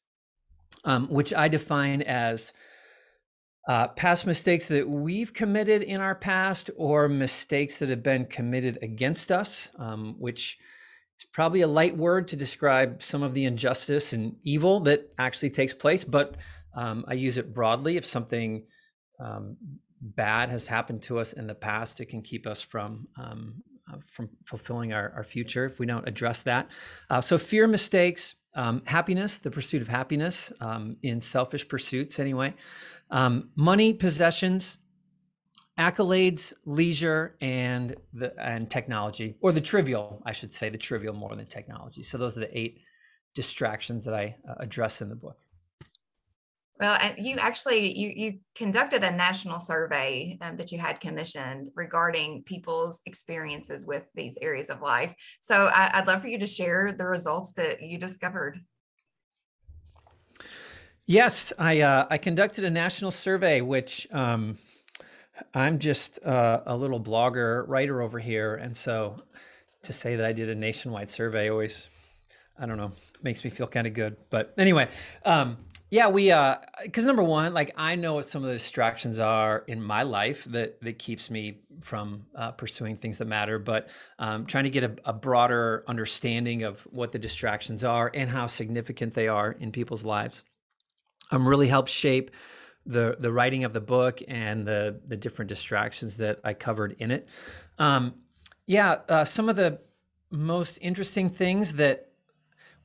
um, 0.83 1.07
which 1.07 1.33
I 1.33 1.47
define 1.47 2.01
as 2.01 2.53
uh, 3.67 3.87
past 3.89 4.25
mistakes 4.25 4.67
that 4.69 4.89
we've 4.89 5.33
committed 5.33 5.83
in 5.83 6.01
our 6.01 6.15
past 6.15 6.71
or 6.75 7.07
mistakes 7.07 7.79
that 7.79 7.89
have 7.89 8.01
been 8.01 8.25
committed 8.25 8.79
against 8.81 9.31
us, 9.31 9.71
um, 9.77 10.15
which 10.17 10.57
is 11.17 11.25
probably 11.25 11.61
a 11.61 11.67
light 11.67 11.95
word 11.95 12.29
to 12.29 12.35
describe 12.35 13.03
some 13.03 13.21
of 13.21 13.33
the 13.33 13.45
injustice 13.45 14.13
and 14.13 14.35
evil 14.43 14.79
that 14.79 15.11
actually 15.19 15.51
takes 15.51 15.73
place. 15.73 16.03
But 16.03 16.35
um, 16.73 17.05
I 17.07 17.13
use 17.13 17.37
it 17.37 17.53
broadly. 17.53 17.97
If 17.97 18.05
something 18.05 18.63
um, 19.19 19.57
bad 20.01 20.49
has 20.49 20.67
happened 20.67 21.03
to 21.03 21.19
us 21.19 21.33
in 21.33 21.45
the 21.45 21.55
past, 21.55 21.99
it 21.99 22.05
can 22.05 22.21
keep 22.21 22.47
us 22.47 22.61
from 22.61 23.07
um, 23.17 23.61
uh, 23.91 23.97
from 24.07 24.29
fulfilling 24.45 24.93
our, 24.93 25.11
our 25.15 25.23
future 25.23 25.65
if 25.65 25.79
we 25.79 25.85
don't 25.85 26.07
address 26.07 26.43
that. 26.43 26.71
Uh, 27.09 27.21
so 27.21 27.37
fear 27.37 27.67
mistakes, 27.67 28.35
um, 28.55 28.81
happiness, 28.85 29.39
the 29.39 29.51
pursuit 29.51 29.81
of 29.81 29.87
happiness 29.87 30.51
um, 30.59 30.97
in 31.03 31.21
selfish 31.21 31.67
pursuits, 31.67 32.19
anyway. 32.19 32.53
Um, 33.11 33.49
money, 33.55 33.93
possessions, 33.93 34.77
accolades, 35.77 36.53
leisure, 36.65 37.35
and 37.41 37.95
the 38.13 38.33
and 38.39 38.69
technology, 38.69 39.35
or 39.41 39.51
the 39.51 39.61
trivial, 39.61 40.21
I 40.25 40.33
should 40.33 40.53
say, 40.53 40.69
the 40.69 40.77
trivial 40.77 41.13
more 41.13 41.35
than 41.35 41.45
technology. 41.45 42.03
So 42.03 42.17
those 42.17 42.37
are 42.37 42.41
the 42.41 42.57
eight 42.57 42.81
distractions 43.33 44.05
that 44.05 44.13
I 44.13 44.35
uh, 44.47 44.55
address 44.59 45.01
in 45.01 45.09
the 45.09 45.15
book. 45.15 45.37
Well, 46.79 46.97
you 47.17 47.35
actually 47.35 47.97
you 47.97 48.13
you 48.15 48.39
conducted 48.55 49.03
a 49.03 49.11
national 49.11 49.59
survey 49.59 50.37
um, 50.39 50.55
that 50.55 50.71
you 50.71 50.79
had 50.79 51.01
commissioned 51.01 51.71
regarding 51.75 52.43
people's 52.43 53.01
experiences 53.05 53.85
with 53.85 54.09
these 54.15 54.37
areas 54.41 54.69
of 54.69 54.81
life. 54.81 55.13
So 55.41 55.65
I, 55.65 55.99
would 55.99 56.07
love 56.07 56.21
for 56.21 56.29
you 56.29 56.39
to 56.39 56.47
share 56.47 56.93
the 56.97 57.05
results 57.05 57.51
that 57.53 57.81
you 57.81 57.97
discovered. 57.97 58.61
Yes, 61.05 61.51
I 61.59 61.81
uh, 61.81 62.07
I 62.09 62.17
conducted 62.17 62.63
a 62.63 62.69
national 62.69 63.11
survey, 63.11 63.59
which 63.59 64.07
um, 64.11 64.57
I'm 65.53 65.79
just 65.79 66.23
uh, 66.23 66.61
a 66.65 66.77
little 66.77 67.01
blogger 67.01 67.65
writer 67.67 68.01
over 68.01 68.19
here, 68.19 68.55
and 68.55 68.75
so 68.75 69.21
to 69.83 69.91
say 69.91 70.15
that 70.15 70.25
I 70.25 70.31
did 70.31 70.47
a 70.47 70.55
nationwide 70.55 71.09
survey 71.09 71.49
always, 71.49 71.89
I 72.57 72.65
don't 72.65 72.77
know, 72.77 72.93
makes 73.21 73.43
me 73.43 73.49
feel 73.49 73.67
kind 73.67 73.85
of 73.85 73.93
good. 73.93 74.15
But 74.29 74.53
anyway. 74.57 74.87
Um, 75.25 75.57
yeah, 75.89 76.07
we 76.07 76.31
uh 76.31 76.57
cuz 76.93 77.05
number 77.05 77.23
1, 77.23 77.53
like 77.53 77.71
I 77.75 77.95
know 77.95 78.15
what 78.15 78.25
some 78.25 78.43
of 78.43 78.47
the 78.47 78.53
distractions 78.53 79.19
are 79.19 79.63
in 79.67 79.81
my 79.81 80.03
life 80.03 80.43
that 80.45 80.81
that 80.81 80.99
keeps 80.99 81.29
me 81.29 81.61
from 81.81 82.25
uh, 82.35 82.51
pursuing 82.51 82.95
things 82.95 83.17
that 83.17 83.25
matter, 83.25 83.57
but 83.57 83.89
um, 84.19 84.45
trying 84.45 84.65
to 84.65 84.69
get 84.69 84.83
a, 84.83 84.95
a, 85.05 85.13
broader 85.13 85.83
understanding 85.87 86.63
of 86.63 86.81
what 86.91 87.13
the 87.13 87.19
distractions 87.19 87.85
are 87.85 88.11
and 88.13 88.29
how 88.29 88.47
significant 88.47 89.13
they 89.13 89.29
are 89.29 89.53
in 89.53 89.71
people's 89.71 90.03
lives. 90.03 90.43
um, 91.31 91.47
really 91.47 91.67
helped 91.67 91.89
shape 91.89 92.31
the 92.85 93.15
the 93.19 93.31
writing 93.31 93.63
of 93.63 93.73
the 93.73 93.81
book 93.81 94.21
and 94.27 94.67
the 94.67 94.99
the 95.07 95.17
different 95.17 95.49
distractions 95.49 96.17
that 96.17 96.39
I 96.43 96.53
covered 96.53 96.95
in 96.99 97.11
it. 97.11 97.29
Um, 97.77 98.15
yeah, 98.65 98.97
uh, 99.07 99.25
some 99.25 99.49
of 99.49 99.55
the 99.55 99.79
most 100.31 100.77
interesting 100.81 101.29
things 101.29 101.75
that 101.75 102.08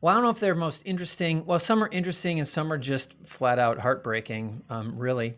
well, 0.00 0.12
I 0.12 0.14
don't 0.14 0.24
know 0.24 0.30
if 0.30 0.40
they're 0.40 0.54
most 0.54 0.82
interesting. 0.84 1.46
Well, 1.46 1.58
some 1.58 1.82
are 1.82 1.88
interesting 1.88 2.38
and 2.38 2.48
some 2.48 2.72
are 2.72 2.78
just 2.78 3.14
flat 3.24 3.58
out 3.58 3.78
heartbreaking, 3.78 4.62
um, 4.68 4.98
really. 4.98 5.34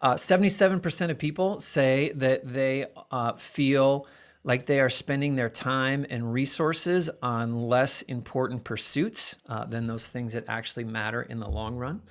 Uh, 0.00 0.14
77% 0.14 1.10
of 1.10 1.18
people 1.18 1.60
say 1.60 2.12
that 2.16 2.46
they 2.46 2.86
uh, 3.10 3.32
feel 3.34 4.06
like 4.44 4.66
they 4.66 4.80
are 4.80 4.90
spending 4.90 5.34
their 5.34 5.50
time 5.50 6.06
and 6.08 6.32
resources 6.32 7.10
on 7.22 7.68
less 7.68 8.02
important 8.02 8.64
pursuits 8.64 9.36
uh, 9.48 9.64
than 9.64 9.86
those 9.86 10.08
things 10.08 10.34
that 10.34 10.44
actually 10.46 10.84
matter 10.84 11.22
in 11.22 11.40
the 11.40 11.48
long 11.48 11.76
run 11.76 12.02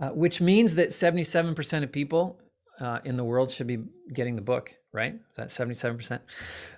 uh, 0.00 0.10
which 0.10 0.40
means 0.40 0.76
that 0.76 0.90
77% 0.90 1.82
of 1.82 1.92
people 1.92 2.40
uh, 2.80 3.00
in 3.04 3.16
the 3.16 3.24
world 3.24 3.50
should 3.50 3.66
be 3.66 3.78
getting 4.12 4.36
the 4.36 4.42
book, 4.42 4.72
right? 4.92 5.14
Is 5.14 5.36
that 5.36 5.48
77%? 5.48 6.20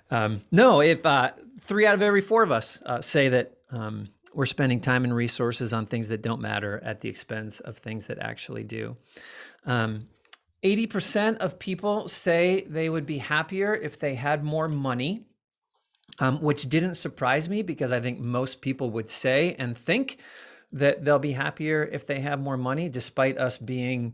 Um, 0.09 0.41
no, 0.51 0.81
if 0.81 1.05
uh, 1.05 1.31
three 1.59 1.85
out 1.85 1.93
of 1.93 2.01
every 2.01 2.21
four 2.21 2.43
of 2.43 2.51
us 2.51 2.81
say 3.01 3.29
that 3.29 3.57
um, 3.71 4.07
we're 4.33 4.45
spending 4.45 4.79
time 4.79 5.03
and 5.03 5.15
resources 5.15 5.73
on 5.73 5.85
things 5.85 6.09
that 6.09 6.21
don't 6.21 6.41
matter 6.41 6.81
at 6.83 7.01
the 7.01 7.09
expense 7.09 7.59
of 7.59 7.77
things 7.77 8.07
that 8.07 8.19
actually 8.19 8.63
do. 8.63 8.97
Um, 9.65 10.07
80% 10.63 11.37
of 11.37 11.57
people 11.57 12.07
say 12.07 12.65
they 12.69 12.89
would 12.89 13.05
be 13.05 13.17
happier 13.17 13.73
if 13.73 13.97
they 13.99 14.15
had 14.15 14.43
more 14.43 14.67
money, 14.67 15.25
um, 16.19 16.41
which 16.41 16.69
didn't 16.69 16.95
surprise 16.95 17.49
me 17.49 17.61
because 17.63 17.91
I 17.91 17.99
think 17.99 18.19
most 18.19 18.61
people 18.61 18.91
would 18.91 19.09
say 19.09 19.55
and 19.57 19.75
think 19.75 20.17
that 20.71 21.03
they'll 21.03 21.19
be 21.19 21.33
happier 21.33 21.83
if 21.83 22.05
they 22.05 22.19
have 22.21 22.39
more 22.39 22.57
money, 22.57 22.89
despite 22.89 23.37
us 23.37 23.57
being 23.57 24.13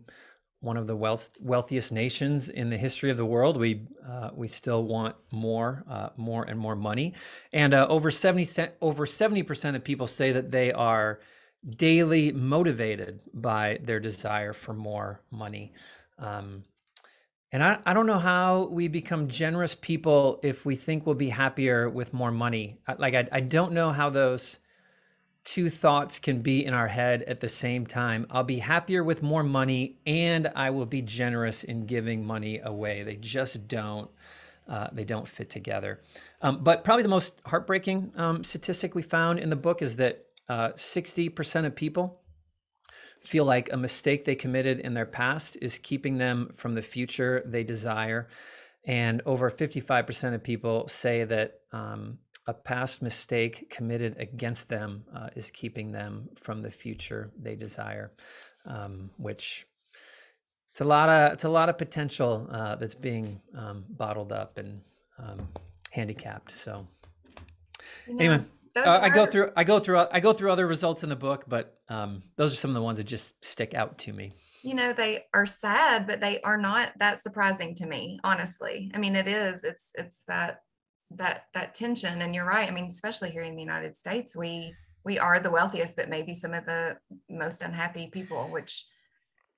one 0.60 0.78
of 0.78 0.88
the 0.88 0.96
wealth, 0.96 1.30
wealthiest 1.40 1.92
nations 1.92 2.50
in 2.50 2.70
the 2.70 2.78
history 2.78 3.12
of 3.12 3.18
the 3.18 3.26
world. 3.26 3.58
We 3.58 3.88
uh, 4.08 4.32
we 4.34 4.48
still 4.48 4.84
want 4.84 5.16
more, 5.32 5.84
uh, 5.90 6.10
more 6.18 6.44
and 6.44 6.60
more 6.60 6.76
money, 6.76 7.14
and 7.54 7.74
uh, 7.74 7.86
over 7.90 8.12
seventy 8.12 8.48
over 8.82 9.06
seventy 9.06 9.44
percent 9.44 9.76
of 9.76 9.84
people 9.84 10.08
say 10.08 10.32
that 10.32 10.52
they 10.52 10.72
are 10.72 11.20
daily 11.76 12.32
motivated 12.32 13.22
by 13.34 13.80
their 13.84 14.00
desire 14.00 14.54
for 14.54 14.74
more 14.74 15.22
money. 15.32 15.74
Um, 16.20 16.64
and 17.52 17.64
I, 17.64 17.80
I 17.86 17.94
don't 17.94 18.08
know 18.08 18.20
how 18.20 18.68
we 18.72 18.88
become 18.88 19.28
generous 19.28 19.76
people 19.76 20.40
if 20.44 20.66
we 20.66 20.76
think 20.76 21.06
we'll 21.06 21.16
be 21.16 21.30
happier 21.30 21.90
with 21.90 22.14
more 22.14 22.32
money. 22.32 22.80
Like 22.98 23.16
I, 23.16 23.28
I 23.32 23.40
don't 23.40 23.72
know 23.72 23.92
how 23.92 24.10
those 24.10 24.60
two 25.48 25.70
thoughts 25.70 26.20
can 26.20 26.42
be 26.42 26.66
in 26.66 26.74
our 26.74 26.90
head 26.90 27.24
at 27.24 27.40
the 27.40 27.48
same 27.48 27.88
time. 27.88 28.28
I'll 28.30 28.44
be 28.44 28.60
happier 28.60 29.02
with 29.02 29.24
more 29.24 29.44
money 29.44 29.98
and 30.06 30.52
I 30.58 30.72
will 30.72 30.86
be 30.86 31.02
generous 31.02 31.64
in 31.64 31.86
giving 31.86 32.26
money 32.26 32.60
away. 32.60 33.04
They 33.04 33.16
just 33.16 33.68
don't. 33.68 34.12
Uh, 34.68 34.90
they 34.92 35.06
don't 35.06 35.26
fit 35.26 35.50
together. 35.50 36.02
Um, 36.42 36.62
but 36.62 36.84
probably 36.84 37.04
the 37.04 37.10
most 37.10 37.42
heartbreaking 37.46 38.12
um, 38.18 38.44
statistic 38.44 38.94
we 38.94 39.02
found 39.02 39.40
in 39.40 39.50
the 39.50 39.56
book 39.56 39.82
is 39.82 39.96
that 39.96 40.26
uh, 40.50 40.72
60% 40.72 41.66
of 41.66 41.74
people 41.74 42.20
feel 43.22 43.46
like 43.46 43.72
a 43.72 43.78
mistake 43.78 44.26
they 44.26 44.36
committed 44.36 44.82
in 44.82 44.94
their 44.94 45.06
past 45.06 45.58
is 45.62 45.78
keeping 45.78 46.18
them 46.18 46.52
from 46.58 46.76
the 46.76 46.82
future 46.82 47.42
they 47.46 47.64
desire. 47.64 48.28
And 48.84 49.22
over 49.26 49.50
55% 49.50 50.34
of 50.34 50.44
people 50.44 50.90
say 50.90 51.24
that 51.24 51.62
um, 51.72 52.18
a 52.48 52.54
past 52.54 53.02
mistake 53.02 53.70
committed 53.70 54.16
against 54.20 54.70
them 54.70 55.04
uh, 55.14 55.30
is 55.36 55.52
keeping 55.52 55.92
them 55.92 56.30
from 56.36 56.62
the 56.62 56.72
future 56.72 57.30
they 57.38 57.56
desire, 57.56 58.12
um, 58.66 59.10
which 59.18 59.68
it's 60.72 60.82
a 60.82 60.86
lot 60.86 61.10
of 61.10 61.34
it's 61.34 61.44
a 61.44 61.50
lot 61.50 61.68
of 61.70 61.78
potential 61.78 62.48
uh, 62.50 62.76
that's 62.76 62.96
being 62.96 63.42
um, 63.56 63.84
bottled 63.90 64.32
up 64.32 64.58
and 64.58 64.82
um, 65.20 65.48
handicapped. 65.92 66.52
So 66.52 66.88
you 68.08 68.14
know, 68.14 68.20
anyway, 68.20 68.46
uh, 68.78 69.00
I 69.02 69.10
go 69.10 69.26
through 69.26 69.52
I 69.58 69.66
go 69.66 69.80
through 69.80 70.06
I 70.12 70.20
go 70.22 70.32
through 70.32 70.52
other 70.52 70.68
results 70.68 71.04
in 71.04 71.10
the 71.10 71.16
book, 71.16 71.46
but 71.48 71.78
um, 71.90 72.24
those 72.38 72.54
are 72.54 72.58
some 72.58 72.72
of 72.72 72.76
the 72.76 72.82
ones 72.82 72.98
that 72.98 73.06
just 73.06 73.44
stick 73.44 73.74
out 73.74 73.98
to 74.00 74.14
me. 74.14 74.32
You 74.64 74.74
know, 74.74 74.94
they 74.94 75.26
are 75.34 75.46
sad, 75.46 76.08
but 76.08 76.22
they 76.22 76.42
are 76.42 76.58
not 76.58 76.94
that 77.00 77.20
surprising 77.20 77.76
to 77.76 77.86
me. 77.86 78.20
Honestly, 78.24 78.92
I 78.94 79.00
mean, 79.00 79.16
it 79.16 79.28
is. 79.28 79.64
It's 79.64 79.92
it's 79.96 80.24
that 80.28 80.62
that 81.12 81.46
that 81.54 81.74
tension 81.74 82.22
and 82.22 82.36
you're 82.36 82.46
right 82.46 82.68
i 82.68 82.72
mean 82.72 82.86
especially 82.86 83.30
here 83.30 83.44
in 83.44 83.56
the 83.56 83.62
united 83.62 83.96
states 83.96 84.36
we 84.36 84.74
we 85.06 85.18
are 85.18 85.40
the 85.40 85.52
wealthiest 85.52 85.96
but 85.96 86.10
maybe 86.10 86.34
some 86.34 86.54
of 86.54 86.66
the 86.66 86.98
most 87.30 87.62
unhappy 87.62 88.08
people 88.08 88.48
which 88.50 88.86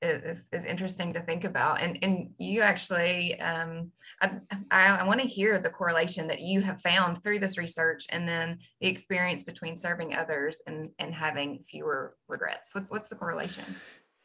is, 0.01 0.45
is 0.53 0.63
interesting 0.63 1.11
to 1.13 1.21
think 1.21 1.43
about 1.43 1.81
and 1.81 1.97
and 2.01 2.29
you 2.37 2.61
actually 2.61 3.39
um, 3.41 3.91
i, 4.21 4.31
I, 4.71 5.03
want 5.03 5.19
to 5.19 5.27
hear 5.27 5.59
the 5.59 5.69
correlation 5.69 6.27
that 6.27 6.39
you 6.39 6.61
have 6.61 6.79
found 6.79 7.21
through 7.21 7.39
this 7.39 7.57
research 7.57 8.05
and 8.09 8.27
then 8.27 8.59
the 8.79 8.87
experience 8.87 9.43
between 9.43 9.75
serving 9.75 10.15
others 10.15 10.61
and 10.67 10.91
and 10.99 11.13
having 11.13 11.59
fewer 11.69 12.15
regrets. 12.29 12.73
What, 12.73 12.85
what's 12.87 13.09
the 13.09 13.15
correlation 13.15 13.65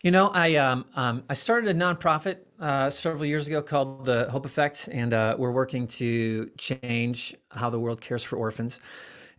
you 0.05 0.11
know, 0.11 0.29
I 0.29 0.57
um, 0.57 0.85
um, 0.95 1.25
I 1.31 1.35
started 1.35 1.75
a 1.75 1.79
nonprofit 1.79 2.37
uh, 2.61 2.91
several 2.91 3.25
years 3.25 3.49
ago 3.49 3.63
called 3.63 4.05
the 4.05 4.29
Hope 4.31 4.45
Effect, 4.45 4.87
and 4.93 5.15
uh, 5.15 5.35
we're 5.39 5.51
working 5.51 5.87
to 5.89 6.51
change 6.59 7.35
how 7.49 7.71
the 7.71 7.81
world 7.81 8.03
cares 8.03 8.23
for 8.23 8.37
orphans. 8.37 8.81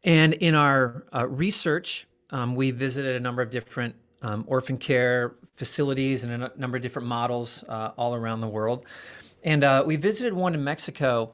And 0.03 0.33
in 0.33 0.55
our 0.55 1.05
uh, 1.13 1.27
research, 1.27 2.07
um, 2.31 2.55
we 2.55 2.71
visited 2.71 3.15
a 3.15 3.19
number 3.19 3.43
of 3.43 3.51
different 3.51 3.93
um, 4.23 4.43
orphan 4.47 4.79
care 4.79 5.35
facilities 5.53 6.23
and 6.23 6.43
a 6.43 6.51
number 6.57 6.77
of 6.77 6.81
different 6.81 7.07
models 7.07 7.63
uh, 7.69 7.91
all 7.95 8.15
around 8.15 8.39
the 8.39 8.47
world. 8.47 8.87
And 9.43 9.63
uh, 9.63 9.83
we 9.85 9.97
visited 9.97 10.33
one 10.33 10.55
in 10.55 10.63
Mexico, 10.63 11.33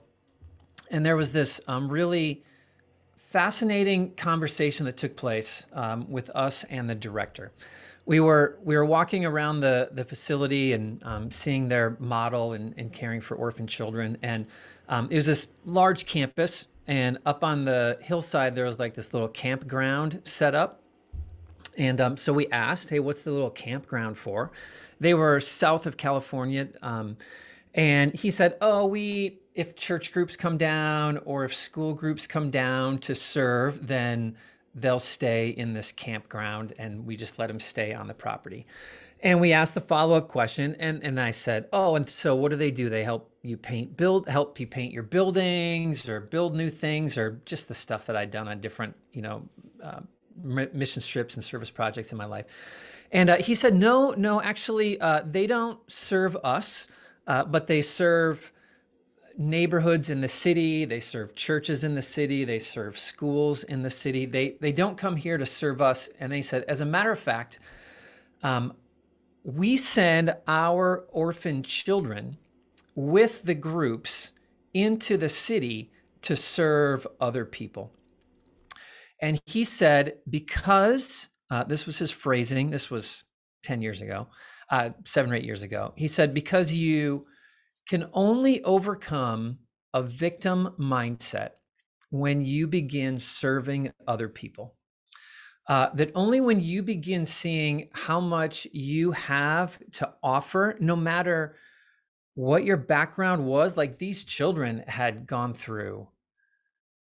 and 0.89 1.05
there 1.05 1.15
was 1.15 1.31
this 1.31 1.61
um, 1.69 1.87
really 1.87 2.43
fascinating 3.15 4.13
conversation 4.15 4.85
that 4.87 4.97
took 4.97 5.15
place 5.15 5.67
um, 5.71 6.11
with 6.11 6.29
us 6.31 6.65
and 6.65 6.89
the 6.89 6.95
director 6.95 7.53
we 8.05 8.19
were 8.19 8.57
we 8.63 8.75
were 8.75 8.85
walking 8.85 9.25
around 9.25 9.59
the 9.59 9.89
the 9.91 10.03
facility 10.03 10.73
and 10.73 11.03
um, 11.03 11.31
seeing 11.31 11.67
their 11.67 11.97
model 11.99 12.53
and, 12.53 12.73
and, 12.77 12.91
caring 12.91 13.21
for 13.21 13.35
orphan 13.35 13.67
children. 13.67 14.17
And 14.21 14.47
um, 14.89 15.07
it 15.11 15.15
was 15.15 15.27
this 15.27 15.47
large 15.65 16.05
campus 16.05 16.67
and 16.87 17.19
up 17.25 17.43
on 17.43 17.63
the 17.63 17.97
hillside 18.01 18.55
there 18.55 18.65
was 18.65 18.79
like 18.79 18.93
this 18.93 19.13
little 19.13 19.27
campground 19.27 20.21
set 20.23 20.55
up. 20.55 20.81
And 21.77 22.01
um, 22.01 22.17
so 22.17 22.33
we 22.33 22.47
asked 22.47 22.89
hey 22.89 22.99
what's 22.99 23.23
the 23.23 23.31
little 23.31 23.51
campground 23.51 24.17
for? 24.17 24.51
They 24.99 25.13
were 25.13 25.39
south 25.39 25.85
of 25.85 25.97
california 25.97 26.69
um, 26.81 27.17
and 27.73 28.13
he 28.13 28.31
said 28.31 28.57
oh 28.61 28.85
we 28.85 29.39
if 29.53 29.75
church 29.75 30.11
groups 30.11 30.35
come 30.35 30.57
down 30.57 31.17
or 31.25 31.45
if 31.45 31.53
school 31.53 31.93
groups 31.93 32.25
come 32.25 32.49
down 32.49 32.97
to 32.99 33.13
serve 33.13 33.85
then 33.85 34.35
they'll 34.73 34.99
stay 34.99 35.49
in 35.49 35.73
this 35.73 35.91
campground 35.91 36.73
and 36.77 37.05
we 37.05 37.15
just 37.15 37.39
let 37.39 37.47
them 37.47 37.59
stay 37.59 37.93
on 37.93 38.07
the 38.07 38.13
property. 38.13 38.65
And 39.23 39.39
we 39.39 39.53
asked 39.53 39.75
the 39.75 39.81
follow-up 39.81 40.29
question 40.29 40.75
and, 40.79 41.03
and 41.03 41.19
I 41.19 41.31
said, 41.31 41.67
oh, 41.71 41.95
and 41.95 42.09
so 42.09 42.35
what 42.35 42.49
do 42.49 42.55
they 42.55 42.71
do? 42.71 42.89
They 42.89 43.03
help 43.03 43.31
you 43.43 43.57
paint, 43.57 43.95
build, 43.95 44.27
help 44.27 44.59
you 44.59 44.65
paint 44.65 44.93
your 44.93 45.03
buildings 45.03 46.09
or 46.09 46.19
build 46.19 46.55
new 46.55 46.69
things 46.69 47.17
or 47.17 47.39
just 47.45 47.67
the 47.67 47.73
stuff 47.73 48.07
that 48.07 48.15
I'd 48.15 48.31
done 48.31 48.47
on 48.47 48.61
different, 48.61 48.95
you 49.13 49.21
know, 49.21 49.43
uh, 49.83 49.99
mission 50.43 51.03
trips 51.03 51.35
and 51.35 51.43
service 51.43 51.69
projects 51.69 52.11
in 52.11 52.17
my 52.17 52.25
life. 52.25 52.45
And 53.11 53.29
uh, 53.29 53.37
he 53.37 53.55
said, 53.55 53.75
no, 53.75 54.11
no, 54.11 54.41
actually, 54.41 54.99
uh, 54.99 55.21
they 55.25 55.45
don't 55.45 55.79
serve 55.91 56.35
us, 56.43 56.87
uh, 57.27 57.43
but 57.43 57.67
they 57.67 57.81
serve 57.81 58.51
neighborhoods 59.37 60.09
in 60.09 60.21
the 60.21 60.27
city, 60.27 60.85
they 60.85 60.99
serve 60.99 61.35
churches 61.35 61.83
in 61.83 61.95
the 61.95 62.01
city, 62.01 62.45
they 62.45 62.59
serve 62.59 62.97
schools 62.97 63.63
in 63.63 63.81
the 63.81 63.89
city. 63.89 64.25
They 64.25 64.57
they 64.61 64.71
don't 64.71 64.97
come 64.97 65.15
here 65.15 65.37
to 65.37 65.45
serve 65.45 65.81
us. 65.81 66.09
And 66.19 66.31
they 66.31 66.41
said, 66.41 66.63
as 66.67 66.81
a 66.81 66.85
matter 66.85 67.11
of 67.11 67.19
fact, 67.19 67.59
um, 68.43 68.73
we 69.43 69.77
send 69.77 70.35
our 70.47 71.05
orphan 71.09 71.63
children 71.63 72.37
with 72.95 73.43
the 73.43 73.55
groups 73.55 74.31
into 74.73 75.17
the 75.17 75.29
city 75.29 75.91
to 76.21 76.35
serve 76.35 77.07
other 77.19 77.45
people. 77.45 77.91
And 79.19 79.39
he 79.45 79.63
said, 79.63 80.17
because 80.29 81.29
uh, 81.49 81.63
this 81.63 81.85
was 81.85 81.99
his 81.99 82.11
phrasing, 82.11 82.69
this 82.69 82.89
was 82.89 83.23
10 83.63 83.81
years 83.81 84.01
ago, 84.01 84.27
uh, 84.69 84.89
seven 85.05 85.31
or 85.31 85.35
eight 85.35 85.43
years 85.43 85.63
ago. 85.63 85.93
He 85.95 86.07
said, 86.07 86.33
because 86.33 86.73
you 86.73 87.25
can 87.87 88.09
only 88.13 88.63
overcome 88.63 89.59
a 89.93 90.01
victim 90.01 90.73
mindset 90.79 91.51
when 92.09 92.43
you 92.43 92.67
begin 92.67 93.19
serving 93.19 93.91
other 94.07 94.29
people. 94.29 94.75
Uh, 95.67 95.89
that 95.93 96.11
only 96.15 96.41
when 96.41 96.59
you 96.59 96.83
begin 96.83 97.25
seeing 97.25 97.89
how 97.93 98.19
much 98.19 98.67
you 98.71 99.11
have 99.11 99.79
to 99.91 100.11
offer, 100.21 100.75
no 100.79 100.95
matter 100.95 101.55
what 102.33 102.65
your 102.65 102.77
background 102.77 103.45
was, 103.45 103.77
like 103.77 103.97
these 103.97 104.23
children 104.23 104.83
had 104.87 105.27
gone 105.27 105.53
through 105.53 106.07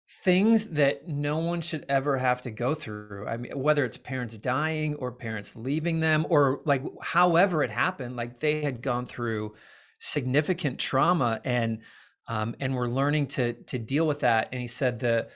things 0.08 0.68
that 0.70 1.08
no 1.08 1.38
one 1.38 1.60
should 1.60 1.84
ever 1.88 2.16
have 2.16 2.42
to 2.42 2.50
go 2.50 2.74
through. 2.74 3.26
I 3.26 3.36
mean, 3.36 3.58
whether 3.58 3.84
it's 3.84 3.96
parents 3.96 4.38
dying 4.38 4.94
or 4.96 5.10
parents 5.10 5.56
leaving 5.56 6.00
them 6.00 6.26
or 6.28 6.60
like 6.64 6.82
however 7.02 7.64
it 7.64 7.70
happened, 7.70 8.16
like 8.16 8.38
they 8.38 8.62
had 8.62 8.82
gone 8.82 9.06
through 9.06 9.54
significant 9.98 10.78
trauma 10.78 11.40
and 11.44 11.80
um, 12.28 12.56
and 12.60 12.74
we're 12.74 12.88
learning 12.88 13.28
to 13.28 13.52
to 13.52 13.78
deal 13.78 14.06
with 14.06 14.20
that. 14.20 14.48
And 14.52 14.60
he 14.60 14.66
said 14.66 14.98
the 14.98 15.28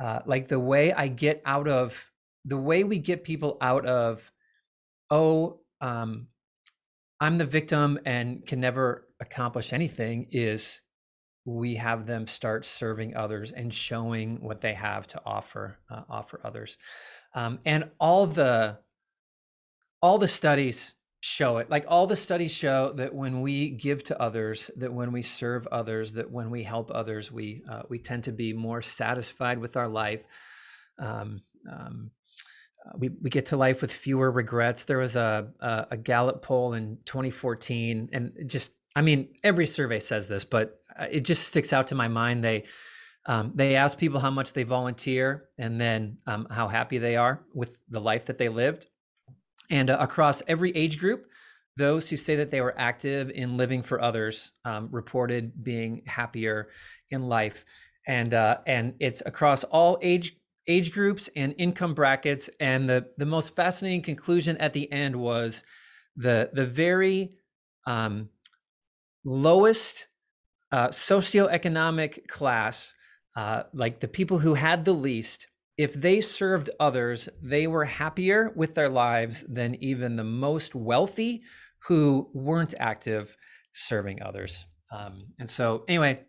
uh, 0.00 0.20
like 0.26 0.48
the 0.48 0.58
way 0.58 0.92
I 0.92 1.08
get 1.08 1.42
out 1.44 1.68
of 1.68 2.10
the 2.44 2.58
way 2.58 2.84
we 2.84 2.98
get 2.98 3.24
people 3.24 3.56
out 3.60 3.86
of 3.86 4.30
oh 5.10 5.60
um, 5.80 6.28
I'm 7.20 7.38
the 7.38 7.44
victim 7.44 7.98
and 8.04 8.44
can 8.46 8.60
never 8.60 9.08
accomplish 9.20 9.72
anything 9.72 10.28
is 10.32 10.82
we 11.46 11.76
have 11.76 12.06
them 12.06 12.26
start 12.26 12.66
serving 12.66 13.14
others 13.16 13.52
and 13.52 13.72
showing 13.72 14.42
what 14.42 14.60
they 14.60 14.74
have 14.74 15.06
to 15.08 15.22
offer 15.24 15.78
uh, 15.90 16.02
offer 16.08 16.40
others 16.42 16.76
um, 17.34 17.60
and 17.64 17.90
all 18.00 18.26
the 18.26 18.78
all 20.02 20.18
the 20.18 20.28
studies 20.28 20.94
show 21.24 21.56
it. 21.56 21.70
Like 21.70 21.86
all 21.88 22.06
the 22.06 22.16
studies 22.16 22.52
show 22.52 22.92
that 22.96 23.14
when 23.14 23.40
we 23.40 23.70
give 23.70 24.04
to 24.04 24.20
others 24.20 24.70
that 24.76 24.92
when 24.92 25.10
we 25.10 25.22
serve 25.22 25.66
others 25.68 26.12
that 26.12 26.30
when 26.30 26.50
we 26.50 26.62
help 26.62 26.90
others 26.94 27.32
we 27.32 27.62
uh, 27.70 27.82
we 27.88 27.98
tend 27.98 28.24
to 28.24 28.32
be 28.32 28.52
more 28.52 28.82
satisfied 28.82 29.58
with 29.58 29.78
our 29.78 29.88
life. 29.88 30.22
Um, 30.98 31.40
um, 31.70 32.10
uh, 32.84 32.92
we, 32.98 33.08
we 33.22 33.30
get 33.30 33.46
to 33.46 33.56
life 33.56 33.80
with 33.80 33.90
fewer 33.90 34.30
regrets. 34.30 34.84
There 34.84 34.98
was 34.98 35.16
a, 35.16 35.48
a, 35.60 35.86
a 35.92 35.96
gallup 35.96 36.42
poll 36.42 36.74
in 36.74 36.98
2014 37.06 38.10
and 38.12 38.32
just 38.46 38.72
i 38.94 39.00
mean 39.00 39.28
every 39.42 39.66
survey 39.66 40.00
says 40.00 40.28
this 40.28 40.44
but 40.44 40.78
uh, 40.96 41.06
it 41.10 41.20
just 41.20 41.48
sticks 41.48 41.72
out 41.72 41.86
to 41.88 41.94
my 41.94 42.08
mind. 42.08 42.44
They 42.44 42.64
um, 43.26 43.52
they 43.54 43.76
ask 43.76 43.96
people 43.96 44.20
how 44.20 44.30
much 44.30 44.52
they 44.52 44.64
volunteer 44.64 45.48
and 45.56 45.80
then 45.80 46.18
um, 46.26 46.46
how 46.50 46.68
happy 46.68 46.98
they 46.98 47.16
are 47.16 47.42
with 47.54 47.78
the 47.88 48.00
life 48.00 48.26
that 48.26 48.36
they 48.36 48.50
lived 48.50 48.88
and 49.70 49.90
uh, 49.90 49.96
across 50.00 50.42
every 50.46 50.70
age 50.76 50.98
group, 50.98 51.26
those 51.76 52.08
who 52.08 52.16
say 52.16 52.36
that 52.36 52.50
they 52.50 52.60
were 52.60 52.74
active 52.76 53.30
in 53.30 53.56
living 53.56 53.82
for 53.82 54.00
others 54.00 54.52
um, 54.64 54.88
reported 54.92 55.62
being 55.62 56.02
happier 56.06 56.68
in 57.10 57.22
life. 57.22 57.64
And 58.06 58.34
uh, 58.34 58.58
and 58.66 58.94
it's 59.00 59.22
across 59.24 59.64
all 59.64 59.98
age 60.02 60.36
age 60.66 60.92
groups 60.92 61.28
and 61.34 61.54
income 61.58 61.94
brackets. 61.94 62.50
And 62.60 62.88
the 62.88 63.06
the 63.16 63.26
most 63.26 63.56
fascinating 63.56 64.02
conclusion 64.02 64.56
at 64.58 64.72
the 64.72 64.90
end 64.92 65.16
was 65.16 65.64
the 66.16 66.50
the 66.52 66.66
very 66.66 67.32
um, 67.86 68.28
lowest 69.24 70.08
uh, 70.70 70.88
socioeconomic 70.88 72.26
class, 72.28 72.94
uh, 73.36 73.64
like 73.72 74.00
the 74.00 74.08
people 74.08 74.38
who 74.38 74.54
had 74.54 74.84
the 74.84 74.92
least, 74.92 75.48
if 75.76 75.94
they 75.94 76.20
served 76.20 76.70
others, 76.78 77.28
they 77.42 77.66
were 77.66 77.84
happier 77.84 78.52
with 78.54 78.74
their 78.74 78.88
lives 78.88 79.44
than 79.48 79.74
even 79.76 80.16
the 80.16 80.24
most 80.24 80.74
wealthy 80.74 81.42
who 81.88 82.30
weren't 82.32 82.74
active 82.78 83.36
serving 83.72 84.22
others. 84.22 84.66
Um, 84.92 85.32
and 85.38 85.50
so, 85.50 85.84
anyway, 85.88 86.20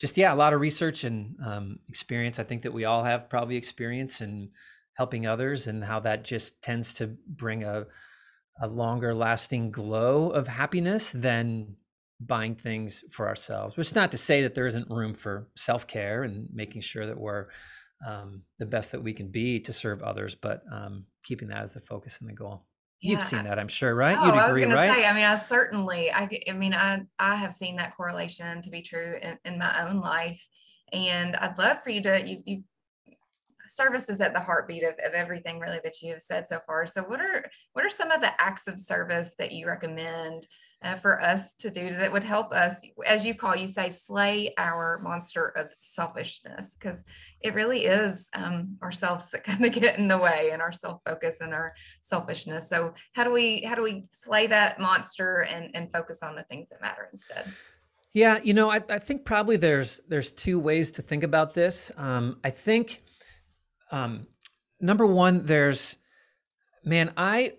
just 0.00 0.16
yeah, 0.16 0.34
a 0.34 0.36
lot 0.36 0.52
of 0.52 0.60
research 0.60 1.04
and 1.04 1.36
um, 1.44 1.78
experience. 1.88 2.40
I 2.40 2.44
think 2.44 2.62
that 2.62 2.72
we 2.72 2.84
all 2.84 3.04
have 3.04 3.30
probably 3.30 3.56
experience 3.56 4.20
in 4.20 4.50
helping 4.94 5.26
others 5.26 5.68
and 5.68 5.84
how 5.84 6.00
that 6.00 6.24
just 6.24 6.60
tends 6.60 6.94
to 6.94 7.16
bring 7.26 7.62
a 7.62 7.86
a 8.60 8.66
longer 8.68 9.14
lasting 9.14 9.70
glow 9.70 10.28
of 10.30 10.46
happiness 10.46 11.12
than 11.12 11.76
buying 12.20 12.54
things 12.54 13.02
for 13.10 13.26
ourselves. 13.26 13.76
Which 13.76 13.88
is 13.88 13.94
not 13.94 14.12
to 14.12 14.18
say 14.18 14.42
that 14.42 14.54
there 14.54 14.66
isn't 14.66 14.90
room 14.90 15.14
for 15.14 15.48
self 15.56 15.86
care 15.86 16.22
and 16.22 16.48
making 16.52 16.82
sure 16.82 17.06
that 17.06 17.18
we're 17.18 17.46
um, 18.06 18.42
the 18.58 18.66
best 18.66 18.92
that 18.92 19.02
we 19.02 19.12
can 19.12 19.28
be 19.28 19.60
to 19.60 19.72
serve 19.72 20.02
others, 20.02 20.34
but 20.34 20.62
um, 20.70 21.04
keeping 21.22 21.48
that 21.48 21.62
as 21.62 21.74
the 21.74 21.80
focus 21.80 22.18
and 22.20 22.28
the 22.28 22.34
goal. 22.34 22.64
Yeah. 23.00 23.12
You've 23.12 23.22
seen 23.22 23.44
that, 23.44 23.58
I'm 23.58 23.68
sure, 23.68 23.94
right? 23.94 24.16
Oh, 24.16 24.26
You'd 24.26 24.28
agree, 24.30 24.40
I 24.40 24.48
was 24.48 24.58
going 24.58 24.70
right? 24.70 24.86
to 24.88 24.94
say. 24.94 25.04
I 25.06 25.12
mean, 25.12 25.24
I 25.24 25.36
certainly, 25.36 26.12
I, 26.12 26.28
I 26.48 26.52
mean, 26.52 26.72
I, 26.72 27.02
I 27.18 27.34
have 27.34 27.52
seen 27.52 27.76
that 27.76 27.96
correlation 27.96 28.62
to 28.62 28.70
be 28.70 28.82
true 28.82 29.16
in, 29.20 29.38
in 29.44 29.58
my 29.58 29.88
own 29.88 30.00
life, 30.00 30.46
and 30.92 31.34
I'd 31.36 31.58
love 31.58 31.82
for 31.82 31.90
you 31.90 32.02
to 32.02 32.28
you, 32.28 32.42
you 32.44 32.62
service 33.68 34.08
is 34.08 34.20
at 34.20 34.34
the 34.34 34.40
heartbeat 34.40 34.84
of, 34.84 34.94
of 35.04 35.14
everything 35.14 35.58
really 35.58 35.80
that 35.82 36.00
you 36.02 36.12
have 36.12 36.22
said 36.22 36.46
so 36.46 36.60
far. 36.66 36.86
So, 36.86 37.02
what 37.02 37.20
are 37.20 37.44
what 37.72 37.84
are 37.84 37.90
some 37.90 38.10
of 38.10 38.20
the 38.20 38.40
acts 38.40 38.68
of 38.68 38.78
service 38.78 39.34
that 39.38 39.52
you 39.52 39.66
recommend 39.66 40.46
uh, 40.82 40.94
for 40.94 41.20
us 41.20 41.54
to 41.54 41.70
do 41.70 41.90
that 41.90 42.12
would 42.12 42.24
help 42.24 42.52
us, 42.52 42.82
as 43.06 43.24
you 43.24 43.34
call, 43.34 43.56
you 43.56 43.68
say, 43.68 43.90
slay 43.90 44.52
our 44.58 45.00
monster 45.02 45.48
of 45.48 45.68
selfishness, 45.78 46.76
because 46.76 47.04
it 47.40 47.54
really 47.54 47.84
is 47.84 48.28
um, 48.34 48.76
ourselves 48.82 49.30
that 49.30 49.44
kind 49.44 49.64
of 49.64 49.72
get 49.72 49.98
in 49.98 50.08
the 50.08 50.18
way 50.18 50.50
and 50.52 50.60
our 50.60 50.72
self-focus 50.72 51.40
and 51.40 51.54
our 51.54 51.74
selfishness. 52.00 52.68
So 52.68 52.94
how 53.12 53.24
do 53.24 53.30
we 53.30 53.62
how 53.62 53.74
do 53.74 53.82
we 53.82 54.06
slay 54.10 54.46
that 54.48 54.80
monster 54.80 55.42
and 55.42 55.70
and 55.74 55.90
focus 55.92 56.18
on 56.22 56.36
the 56.36 56.42
things 56.44 56.68
that 56.70 56.80
matter 56.80 57.08
instead? 57.12 57.44
Yeah, 58.12 58.40
you 58.42 58.52
know, 58.52 58.70
I, 58.70 58.80
I 58.90 58.98
think 58.98 59.24
probably 59.24 59.56
there's 59.56 60.00
there's 60.08 60.32
two 60.32 60.58
ways 60.58 60.90
to 60.92 61.02
think 61.02 61.22
about 61.22 61.54
this. 61.54 61.90
Um, 61.96 62.38
I 62.44 62.50
think 62.50 63.02
um, 63.90 64.26
number 64.80 65.06
one, 65.06 65.46
there's 65.46 65.96
man, 66.84 67.12
I 67.16 67.54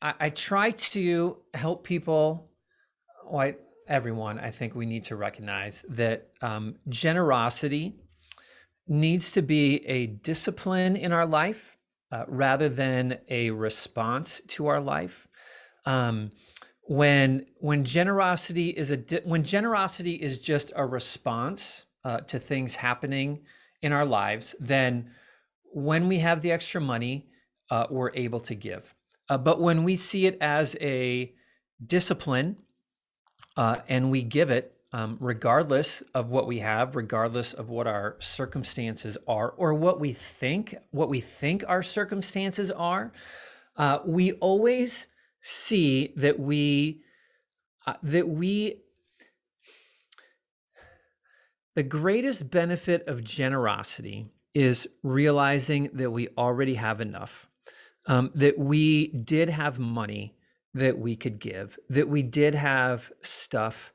I, 0.00 0.14
I 0.20 0.30
try 0.30 0.70
to 0.70 1.38
help 1.54 1.84
people 1.84 2.49
well, 3.30 3.52
everyone, 3.86 4.38
I 4.38 4.50
think 4.50 4.74
we 4.74 4.86
need 4.86 5.04
to 5.04 5.16
recognize 5.16 5.84
that 5.88 6.28
um, 6.42 6.76
generosity 6.88 7.94
needs 8.88 9.30
to 9.32 9.42
be 9.42 9.86
a 9.86 10.06
discipline 10.06 10.96
in 10.96 11.12
our 11.12 11.26
life 11.26 11.76
uh, 12.12 12.24
rather 12.26 12.68
than 12.68 13.18
a 13.28 13.50
response 13.50 14.40
to 14.48 14.66
our 14.66 14.80
life. 14.80 15.28
Um, 15.86 16.32
when 16.82 17.46
when 17.60 17.84
generosity 17.84 18.70
is 18.70 18.90
a 18.90 18.96
di- 18.96 19.20
when 19.24 19.44
generosity 19.44 20.14
is 20.14 20.40
just 20.40 20.72
a 20.74 20.84
response 20.84 21.84
uh, 22.04 22.18
to 22.22 22.38
things 22.38 22.74
happening 22.74 23.42
in 23.80 23.92
our 23.92 24.04
lives, 24.04 24.56
then 24.58 25.12
when 25.72 26.08
we 26.08 26.18
have 26.18 26.42
the 26.42 26.50
extra 26.50 26.80
money, 26.80 27.28
uh, 27.70 27.86
we're 27.90 28.10
able 28.14 28.40
to 28.40 28.56
give. 28.56 28.92
Uh, 29.28 29.38
but 29.38 29.60
when 29.60 29.84
we 29.84 29.94
see 29.94 30.26
it 30.26 30.36
as 30.40 30.76
a 30.80 31.32
discipline 31.86 32.56
uh, 33.60 33.82
and 33.90 34.10
we 34.10 34.22
give 34.22 34.48
it 34.48 34.72
um, 34.94 35.18
regardless 35.20 36.02
of 36.14 36.30
what 36.30 36.46
we 36.46 36.60
have, 36.60 36.96
regardless 36.96 37.52
of 37.52 37.68
what 37.68 37.86
our 37.86 38.16
circumstances 38.18 39.18
are, 39.28 39.50
or 39.50 39.74
what 39.74 40.00
we 40.00 40.14
think, 40.14 40.74
what 40.92 41.10
we 41.10 41.20
think 41.20 41.62
our 41.68 41.82
circumstances 41.82 42.70
are. 42.70 43.12
Uh, 43.76 43.98
we 44.06 44.32
always 44.32 45.08
see 45.42 46.14
that 46.16 46.40
we 46.40 47.02
uh, 47.86 47.92
that 48.02 48.30
we 48.30 48.80
the 51.74 51.82
greatest 51.82 52.50
benefit 52.50 53.06
of 53.06 53.22
generosity 53.22 54.26
is 54.54 54.88
realizing 55.02 55.90
that 55.92 56.12
we 56.12 56.28
already 56.38 56.76
have 56.76 57.02
enough, 57.02 57.46
um, 58.06 58.30
that 58.34 58.58
we 58.58 59.08
did 59.08 59.50
have 59.50 59.78
money 59.78 60.34
that 60.74 60.98
we 60.98 61.16
could 61.16 61.38
give, 61.38 61.78
that 61.88 62.08
we 62.08 62.22
did 62.22 62.54
have 62.54 63.10
stuff 63.22 63.92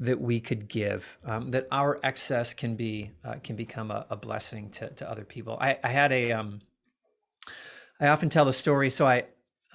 that 0.00 0.20
we 0.20 0.40
could 0.40 0.68
give, 0.68 1.18
um, 1.24 1.50
that 1.52 1.68
our 1.70 2.00
excess 2.02 2.52
can 2.52 2.74
be 2.76 3.12
uh, 3.24 3.34
can 3.42 3.56
become 3.56 3.90
a, 3.90 4.06
a, 4.10 4.16
blessing 4.16 4.70
to, 4.70 4.88
to 4.90 5.08
other 5.08 5.24
people. 5.24 5.56
I, 5.60 5.78
I 5.84 5.88
had 5.88 6.12
a, 6.12 6.32
um, 6.32 6.60
I 8.00 8.08
often 8.08 8.28
tell 8.28 8.44
the 8.44 8.52
story, 8.52 8.90
so 8.90 9.06
I 9.06 9.24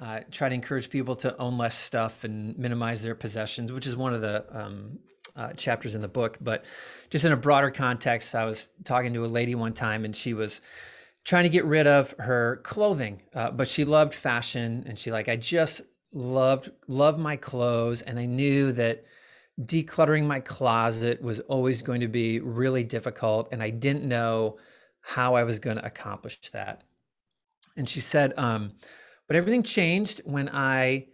uh, 0.02 0.22
try 0.32 0.50
to 0.50 0.56
encourage 0.56 0.90
people 0.90 1.16
to 1.18 1.38
own 1.38 1.58
less 1.58 1.78
stuff 1.78 2.24
and 2.24 2.58
minimize 2.58 3.02
their 3.02 3.16
possessions, 3.16 3.72
which 3.72 3.88
is 3.88 3.96
one 3.96 4.14
of 4.14 4.22
the 4.22 4.46
um, 4.52 5.00
uh, 5.36 5.54
chapters 5.54 5.96
in 5.96 6.02
the 6.02 6.08
book. 6.08 6.38
But 6.42 6.66
just 7.10 7.26
in 7.26 7.32
a 7.32 7.38
broader 7.38 7.72
context, 7.72 8.36
I 8.36 8.46
was 8.46 8.70
talking 8.84 9.14
to 9.14 9.26
a 9.26 9.28
lady 9.28 9.56
one 9.56 9.74
time, 9.74 10.04
and 10.04 10.16
she 10.16 10.34
was 10.34 10.62
trying 11.24 11.44
to 11.44 11.50
get 11.50 11.66
rid 11.66 11.88
of 11.88 12.14
her 12.20 12.60
clothing, 12.64 13.22
uh, 13.34 13.52
but 13.52 13.68
she 13.68 13.86
loved 13.86 14.14
fashion, 14.14 14.84
and 14.88 14.98
she 14.98 15.12
like, 15.12 15.30
I 15.30 15.36
just 15.36 15.82
loved 16.12 16.72
loved 16.88 17.20
my 17.20 17.36
clothes 17.36 18.02
and 18.02 18.18
I 18.20 18.26
knew 18.26 18.72
that 18.74 19.04
decluttering 19.62 20.26
my 20.26 20.40
closet 20.40 21.22
was 21.22 21.40
always 21.42 21.82
going 21.82 22.02
to 22.02 22.08
be 22.08 22.40
really 22.40 22.84
difficult 22.84 23.50
and 23.52 23.62
I 23.62 23.70
didn't 23.70 24.06
know 24.06 24.58
how 25.02 25.36
I 25.36 25.44
was 25.44 25.60
going 25.60 25.78
to 25.78 25.86
accomplish 25.86 26.40
that. 26.52 26.84
And 27.76 27.88
she 27.88 28.00
said, 28.00 28.34
um, 28.38 28.74
but 29.28 29.36
everything 29.36 29.64
changed 29.64 30.22
when 30.26 30.50
I 30.50 31.08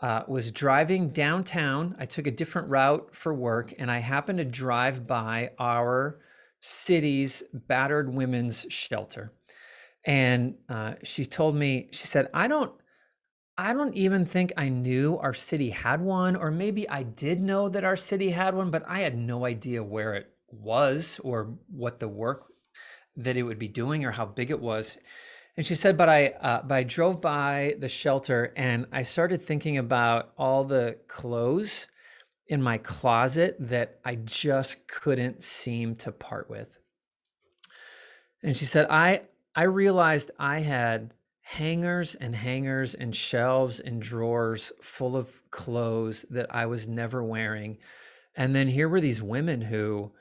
uh, 0.00 0.22
was 0.26 0.50
driving 0.50 1.10
downtown. 1.10 1.94
I 1.98 2.06
took 2.06 2.26
a 2.26 2.30
different 2.30 2.68
route 2.68 3.14
for 3.14 3.32
work 3.32 3.72
and 3.78 3.90
I 3.90 3.98
happened 3.98 4.38
to 4.38 4.44
drive 4.44 5.06
by 5.06 5.50
our 5.58 6.20
city's 6.60 7.42
battered 7.52 8.12
women's 8.12 8.66
shelter. 8.68 9.32
And 10.04 10.56
uh, 10.68 10.94
she 11.04 11.24
told 11.24 11.54
me, 11.54 11.88
she 11.92 12.06
said, 12.06 12.28
I 12.34 12.48
don't, 12.48 12.72
I 13.56 13.74
don't 13.74 13.94
even 13.94 14.24
think 14.24 14.52
I 14.56 14.68
knew 14.68 15.18
our 15.18 15.34
city 15.34 15.70
had 15.70 16.00
one, 16.00 16.36
or 16.36 16.50
maybe 16.50 16.88
I 16.88 17.02
did 17.02 17.40
know 17.40 17.68
that 17.68 17.84
our 17.84 17.96
city 17.96 18.30
had 18.30 18.54
one, 18.54 18.70
but 18.70 18.82
I 18.88 19.00
had 19.00 19.16
no 19.16 19.44
idea 19.44 19.82
where 19.84 20.14
it 20.14 20.30
was 20.50 21.20
or 21.22 21.54
what 21.70 22.00
the 22.00 22.08
work 22.08 22.44
that 23.16 23.36
it 23.36 23.42
would 23.42 23.58
be 23.58 23.68
doing 23.68 24.04
or 24.04 24.10
how 24.10 24.24
big 24.24 24.50
it 24.50 24.60
was. 24.60 24.96
And 25.56 25.66
she 25.66 25.74
said, 25.74 25.98
but 25.98 26.08
I, 26.08 26.28
uh, 26.28 26.62
but 26.62 26.74
I 26.74 26.82
drove 26.82 27.20
by 27.20 27.74
the 27.78 27.88
shelter 27.88 28.54
and 28.56 28.86
I 28.90 29.02
started 29.02 29.42
thinking 29.42 29.76
about 29.76 30.32
all 30.38 30.64
the 30.64 30.96
clothes 31.08 31.88
in 32.46 32.62
my 32.62 32.78
closet 32.78 33.56
that 33.60 33.98
I 34.04 34.14
just 34.16 34.88
couldn't 34.88 35.42
seem 35.42 35.94
to 35.96 36.12
part 36.12 36.48
with. 36.48 36.78
And 38.42 38.56
she 38.56 38.64
said, 38.64 38.86
I, 38.88 39.22
I 39.54 39.64
realized 39.64 40.30
I 40.38 40.60
had 40.60 41.12
hangers 41.52 42.14
and 42.14 42.34
hangers 42.34 42.94
and 42.94 43.14
shelves 43.14 43.78
and 43.78 44.00
drawers 44.00 44.72
full 44.80 45.14
of 45.14 45.28
clothes 45.50 46.24
that 46.30 46.46
I 46.54 46.64
was 46.64 46.88
never 46.88 47.22
wearing. 47.22 47.76
And 48.34 48.56
then 48.56 48.68
here 48.68 48.88
were 48.88 49.02
these 49.02 49.22
women 49.22 49.60
who, 49.60 50.12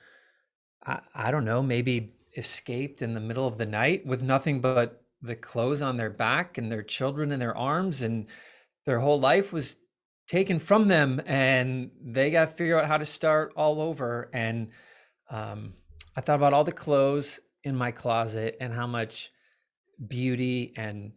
I, 0.85 0.99
I 1.15 1.31
don't 1.31 1.45
know, 1.45 1.63
maybe 1.63 2.15
escaped 2.35 3.01
in 3.01 3.13
the 3.13 3.21
middle 3.21 3.47
of 3.47 3.57
the 3.57 3.65
night 3.65 4.05
with 4.05 4.21
nothing 4.21 4.59
but 4.59 5.05
the 5.21 5.35
clothes 5.35 5.81
on 5.81 5.95
their 5.95 6.09
back 6.09 6.57
and 6.57 6.69
their 6.69 6.83
children 6.83 7.31
in 7.31 7.39
their 7.39 7.55
arms 7.55 8.01
and 8.01 8.27
their 8.85 8.99
whole 8.99 9.19
life 9.19 9.53
was 9.53 9.77
taken 10.27 10.59
from 10.59 10.89
them 10.89 11.21
and 11.25 11.91
they 12.03 12.29
got 12.29 12.49
to 12.49 12.55
figure 12.55 12.77
out 12.77 12.89
how 12.89 12.97
to 12.97 13.05
start 13.05 13.53
all 13.55 13.81
over 13.81 14.29
and 14.33 14.69
um, 15.29 15.73
i 16.15 16.21
thought 16.21 16.35
about 16.35 16.53
all 16.53 16.63
the 16.63 16.71
clothes 16.71 17.41
in 17.63 17.75
my 17.75 17.91
closet 17.91 18.55
and 18.61 18.73
how 18.73 18.87
much 18.87 19.29
beauty 20.07 20.73
and 20.77 21.11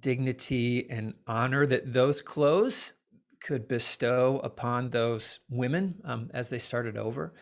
dignity 0.00 0.88
and 0.90 1.14
honor 1.26 1.66
that 1.66 1.92
those 1.92 2.20
clothes 2.22 2.94
could 3.40 3.66
bestow 3.66 4.38
upon 4.44 4.90
those 4.90 5.40
women 5.48 5.94
um, 6.04 6.30
as 6.34 6.50
they 6.50 6.58
started 6.58 6.96
over 6.96 7.32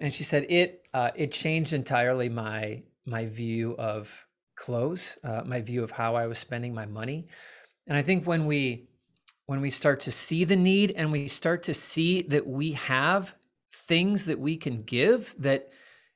and 0.00 0.12
she 0.12 0.24
said 0.24 0.44
it 0.48 0.86
uh, 0.92 1.10
it 1.14 1.32
changed 1.32 1.72
entirely 1.72 2.28
my 2.28 2.82
my 3.06 3.26
view 3.26 3.74
of 3.78 4.12
clothes, 4.56 5.18
uh, 5.24 5.42
my 5.44 5.60
view 5.60 5.82
of 5.82 5.90
how 5.90 6.14
I 6.14 6.26
was 6.26 6.38
spending 6.38 6.74
my 6.74 6.86
money. 6.86 7.26
And 7.86 7.96
I 7.96 8.02
think 8.02 8.26
when 8.26 8.46
we 8.46 8.88
when 9.46 9.60
we 9.60 9.70
start 9.70 10.00
to 10.00 10.12
see 10.12 10.44
the 10.44 10.56
need 10.56 10.92
and 10.92 11.10
we 11.10 11.26
start 11.28 11.64
to 11.64 11.74
see 11.74 12.22
that 12.22 12.46
we 12.46 12.72
have 12.72 13.34
things 13.72 14.24
that 14.26 14.38
we 14.38 14.56
can 14.56 14.78
give 14.82 15.34
that 15.38 15.70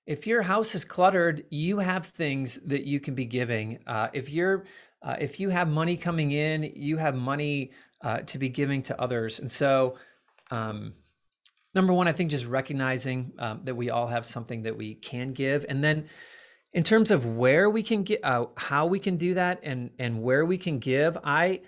if 0.06 0.26
your 0.26 0.42
house 0.42 0.74
is 0.76 0.84
cluttered 0.84 1.44
you 1.50 1.78
have 1.78 2.06
things 2.06 2.60
that 2.64 2.84
you 2.84 3.00
can 3.00 3.14
be 3.14 3.24
giving 3.24 3.80
uh, 3.88 4.08
if 4.12 4.30
you're 4.30 4.64
uh, 5.06 5.16
if 5.18 5.40
you 5.40 5.48
have 5.48 5.68
money 5.68 5.96
coming 5.96 6.32
in 6.32 6.62
you 6.74 6.98
have 6.98 7.16
money 7.16 7.70
uh, 8.02 8.18
to 8.18 8.38
be 8.38 8.50
giving 8.50 8.82
to 8.82 9.00
others. 9.00 9.40
And 9.40 9.50
so 9.50 9.96
um, 10.50 10.92
number 11.74 11.92
one 11.92 12.08
i 12.08 12.12
think 12.12 12.30
just 12.30 12.46
recognizing 12.46 13.32
um, 13.38 13.60
that 13.64 13.74
we 13.74 13.90
all 13.90 14.08
have 14.08 14.26
something 14.26 14.62
that 14.64 14.76
we 14.76 14.94
can 14.94 15.32
give. 15.32 15.64
And 15.68 15.82
then 15.82 16.08
in 16.76 16.82
terms 16.82 17.10
of 17.10 17.24
where 17.24 17.70
we 17.70 17.82
can 17.82 18.02
get 18.02 18.20
uh, 18.22 18.46
how 18.56 18.86
we 18.86 18.98
can 18.98 19.16
do 19.16 19.34
that 19.34 19.60
and 19.62 19.90
and 19.98 20.22
where 20.22 20.44
we 20.44 20.58
can 20.58 20.78
give 20.78 21.16
i 21.24 21.60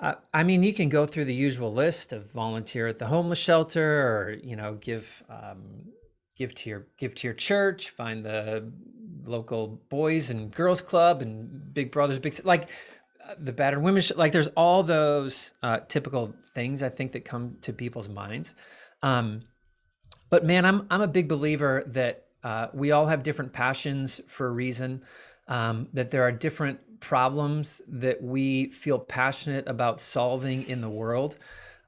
uh, 0.00 0.14
i 0.32 0.42
mean 0.42 0.62
you 0.62 0.74
can 0.74 0.88
go 0.90 1.06
through 1.06 1.24
the 1.24 1.34
usual 1.34 1.72
list 1.72 2.12
of 2.12 2.30
volunteer 2.30 2.86
at 2.86 2.98
the 2.98 3.06
homeless 3.06 3.38
shelter 3.38 3.82
or 3.82 4.36
you 4.42 4.54
know 4.54 4.74
give 4.74 5.22
um, 5.30 5.62
give 6.36 6.54
to 6.54 6.68
your 6.68 6.86
give 6.98 7.14
to 7.14 7.26
your 7.26 7.34
church 7.34 7.90
find 7.90 8.24
the 8.24 8.70
local 9.26 9.80
boys 9.88 10.30
and 10.30 10.50
girls 10.52 10.80
club 10.80 11.22
and 11.22 11.72
big 11.72 11.90
brothers 11.90 12.18
big 12.18 12.34
like 12.44 12.68
uh, 13.24 13.34
the 13.38 13.52
battered 13.52 13.82
women 13.82 14.02
like 14.16 14.32
there's 14.32 14.48
all 14.48 14.82
those 14.82 15.54
uh, 15.62 15.78
typical 15.88 16.34
things 16.54 16.82
i 16.82 16.88
think 16.88 17.12
that 17.12 17.24
come 17.24 17.56
to 17.62 17.72
people's 17.72 18.08
minds 18.08 18.54
um, 19.02 19.42
but 20.30 20.44
man 20.44 20.64
i'm 20.64 20.86
i'm 20.90 21.00
a 21.00 21.08
big 21.08 21.28
believer 21.28 21.84
that 21.86 22.24
uh, 22.44 22.68
we 22.74 22.92
all 22.92 23.06
have 23.06 23.22
different 23.22 23.52
passions 23.52 24.20
for 24.26 24.46
a 24.46 24.50
reason, 24.50 25.02
um, 25.48 25.88
that 25.94 26.10
there 26.10 26.22
are 26.22 26.30
different 26.30 26.78
problems 27.00 27.80
that 27.88 28.22
we 28.22 28.70
feel 28.70 28.98
passionate 28.98 29.66
about 29.66 29.98
solving 29.98 30.68
in 30.68 30.82
the 30.82 30.88
world, 30.88 31.38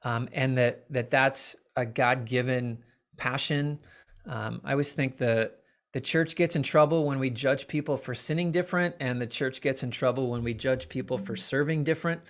um, 0.03 0.27
and 0.33 0.57
that, 0.57 0.91
that 0.91 1.11
that's 1.11 1.55
a 1.75 1.85
God 1.85 2.25
given 2.25 2.79
passion. 3.17 3.79
Um, 4.25 4.59
I 4.63 4.71
always 4.71 4.91
think 4.91 5.17
the, 5.17 5.51
the 5.97 6.01
church 6.01 6.35
gets 6.35 6.55
in 6.55 6.61
trouble 6.61 7.05
when 7.05 7.17
we 7.17 7.31
judge 7.31 7.67
people 7.67 7.97
for 7.97 8.13
sinning 8.13 8.51
different, 8.51 8.93
and 8.99 9.19
the 9.19 9.25
church 9.25 9.61
gets 9.61 9.81
in 9.81 9.89
trouble 9.89 10.29
when 10.29 10.43
we 10.43 10.53
judge 10.53 10.87
people 10.89 11.17
for 11.17 11.35
serving 11.35 11.83
different. 11.83 12.21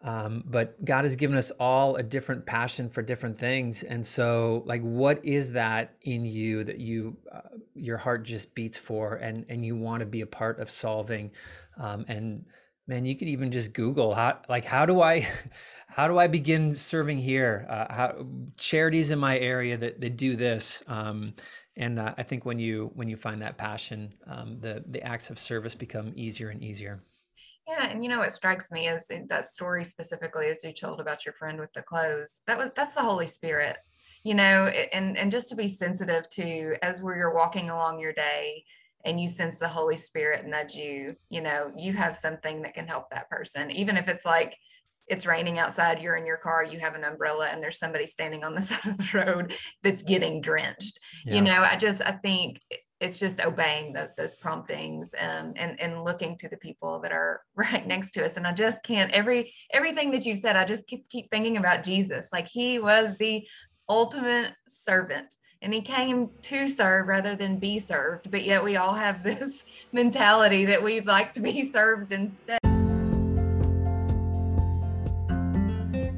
Um, 0.00 0.42
but 0.46 0.82
God 0.86 1.04
has 1.04 1.16
given 1.16 1.36
us 1.36 1.52
all 1.60 1.96
a 1.96 2.02
different 2.02 2.46
passion 2.46 2.88
for 2.88 3.02
different 3.02 3.36
things. 3.36 3.82
And 3.82 4.06
so, 4.06 4.62
like, 4.64 4.80
what 4.80 5.22
is 5.22 5.52
that 5.52 5.96
in 6.00 6.24
you 6.24 6.64
that 6.64 6.78
you, 6.78 7.14
uh, 7.30 7.40
your 7.74 7.98
heart 7.98 8.22
just 8.22 8.54
beats 8.54 8.78
for 8.78 9.16
and, 9.16 9.44
and 9.50 9.66
you 9.66 9.76
want 9.76 10.00
to 10.00 10.06
be 10.06 10.22
a 10.22 10.26
part 10.26 10.58
of 10.58 10.70
solving? 10.70 11.30
Um, 11.76 12.06
and 12.08 12.46
man, 12.86 13.04
you 13.04 13.14
could 13.16 13.28
even 13.28 13.52
just 13.52 13.74
Google 13.74 14.14
how, 14.14 14.38
like, 14.48 14.64
how 14.64 14.86
do 14.86 15.02
I, 15.02 15.28
how 15.88 16.08
do 16.08 16.16
I 16.16 16.26
begin 16.26 16.74
serving 16.74 17.18
here? 17.18 17.66
Uh, 17.68 17.92
how, 17.92 18.26
charities 18.56 19.10
in 19.10 19.18
my 19.18 19.38
area 19.38 19.76
that, 19.76 20.00
that 20.00 20.16
do 20.16 20.36
this. 20.36 20.82
Um, 20.86 21.34
and 21.80 21.98
uh, 21.98 22.14
I 22.18 22.22
think 22.22 22.44
when 22.44 22.58
you, 22.58 22.90
when 22.94 23.08
you 23.08 23.16
find 23.16 23.40
that 23.40 23.56
passion, 23.56 24.12
um, 24.26 24.58
the, 24.60 24.84
the 24.86 25.02
acts 25.02 25.30
of 25.30 25.38
service 25.38 25.74
become 25.74 26.12
easier 26.14 26.50
and 26.50 26.62
easier. 26.62 27.02
Yeah, 27.66 27.86
and 27.86 28.04
you 28.04 28.10
know 28.10 28.18
what 28.18 28.32
strikes 28.32 28.70
me 28.70 28.88
is 28.88 29.10
that 29.28 29.46
story 29.46 29.84
specifically, 29.84 30.48
as 30.48 30.62
you 30.62 30.72
told 30.72 31.00
about 31.00 31.24
your 31.24 31.32
friend 31.32 31.58
with 31.58 31.72
the 31.72 31.82
clothes. 31.82 32.40
That 32.46 32.58
was 32.58 32.70
that's 32.74 32.94
the 32.94 33.00
Holy 33.00 33.26
Spirit, 33.28 33.78
you 34.24 34.34
know, 34.34 34.66
and 34.66 35.16
and 35.16 35.30
just 35.30 35.48
to 35.50 35.56
be 35.56 35.68
sensitive 35.68 36.28
to 36.30 36.74
as 36.82 37.00
where 37.00 37.16
you're 37.16 37.34
walking 37.34 37.70
along 37.70 38.00
your 38.00 38.12
day 38.12 38.64
and 39.04 39.20
you 39.20 39.28
sense 39.28 39.58
the 39.58 39.68
Holy 39.68 39.96
Spirit 39.96 40.46
nudge 40.46 40.74
you, 40.74 41.14
you 41.30 41.40
know, 41.40 41.72
you 41.76 41.92
have 41.92 42.16
something 42.16 42.62
that 42.62 42.74
can 42.74 42.88
help 42.88 43.08
that 43.10 43.30
person, 43.30 43.70
even 43.70 43.96
if 43.96 44.08
it's 44.08 44.26
like 44.26 44.56
it's 45.08 45.26
raining 45.26 45.58
outside, 45.58 46.00
you're 46.00 46.16
in 46.16 46.26
your 46.26 46.36
car, 46.36 46.64
you 46.64 46.78
have 46.78 46.94
an 46.94 47.04
umbrella, 47.04 47.46
and 47.46 47.62
there's 47.62 47.78
somebody 47.78 48.06
standing 48.06 48.44
on 48.44 48.54
the 48.54 48.60
side 48.60 48.86
of 48.86 48.98
the 48.98 49.18
road 49.18 49.54
that's 49.82 50.02
getting 50.02 50.40
drenched. 50.40 50.98
Yeah. 51.24 51.34
You 51.34 51.40
know, 51.42 51.62
I 51.62 51.76
just 51.76 52.02
I 52.02 52.12
think 52.12 52.60
it's 53.00 53.18
just 53.18 53.40
obeying 53.40 53.94
the, 53.94 54.10
those 54.16 54.34
promptings 54.34 55.14
um, 55.18 55.54
and 55.56 55.80
and 55.80 56.04
looking 56.04 56.36
to 56.36 56.48
the 56.48 56.56
people 56.58 57.00
that 57.00 57.12
are 57.12 57.40
right 57.56 57.86
next 57.86 58.12
to 58.12 58.24
us 58.24 58.36
and 58.36 58.46
i 58.46 58.52
just 58.52 58.82
can't 58.84 59.10
every 59.12 59.52
everything 59.72 60.10
that 60.10 60.24
you 60.24 60.36
said 60.36 60.56
i 60.56 60.64
just 60.64 60.86
keep, 60.86 61.08
keep 61.08 61.30
thinking 61.30 61.56
about 61.56 61.84
jesus 61.84 62.28
like 62.32 62.46
he 62.46 62.78
was 62.78 63.14
the 63.18 63.46
ultimate 63.88 64.52
servant 64.68 65.34
and 65.62 65.74
he 65.74 65.82
came 65.82 66.30
to 66.40 66.66
serve 66.66 67.06
rather 67.06 67.34
than 67.34 67.58
be 67.58 67.78
served 67.78 68.30
but 68.30 68.44
yet 68.44 68.62
we 68.62 68.76
all 68.76 68.94
have 68.94 69.22
this 69.24 69.64
mentality 69.92 70.66
that 70.66 70.82
we'd 70.82 71.06
like 71.06 71.32
to 71.32 71.40
be 71.40 71.64
served 71.64 72.12
instead 72.12 72.59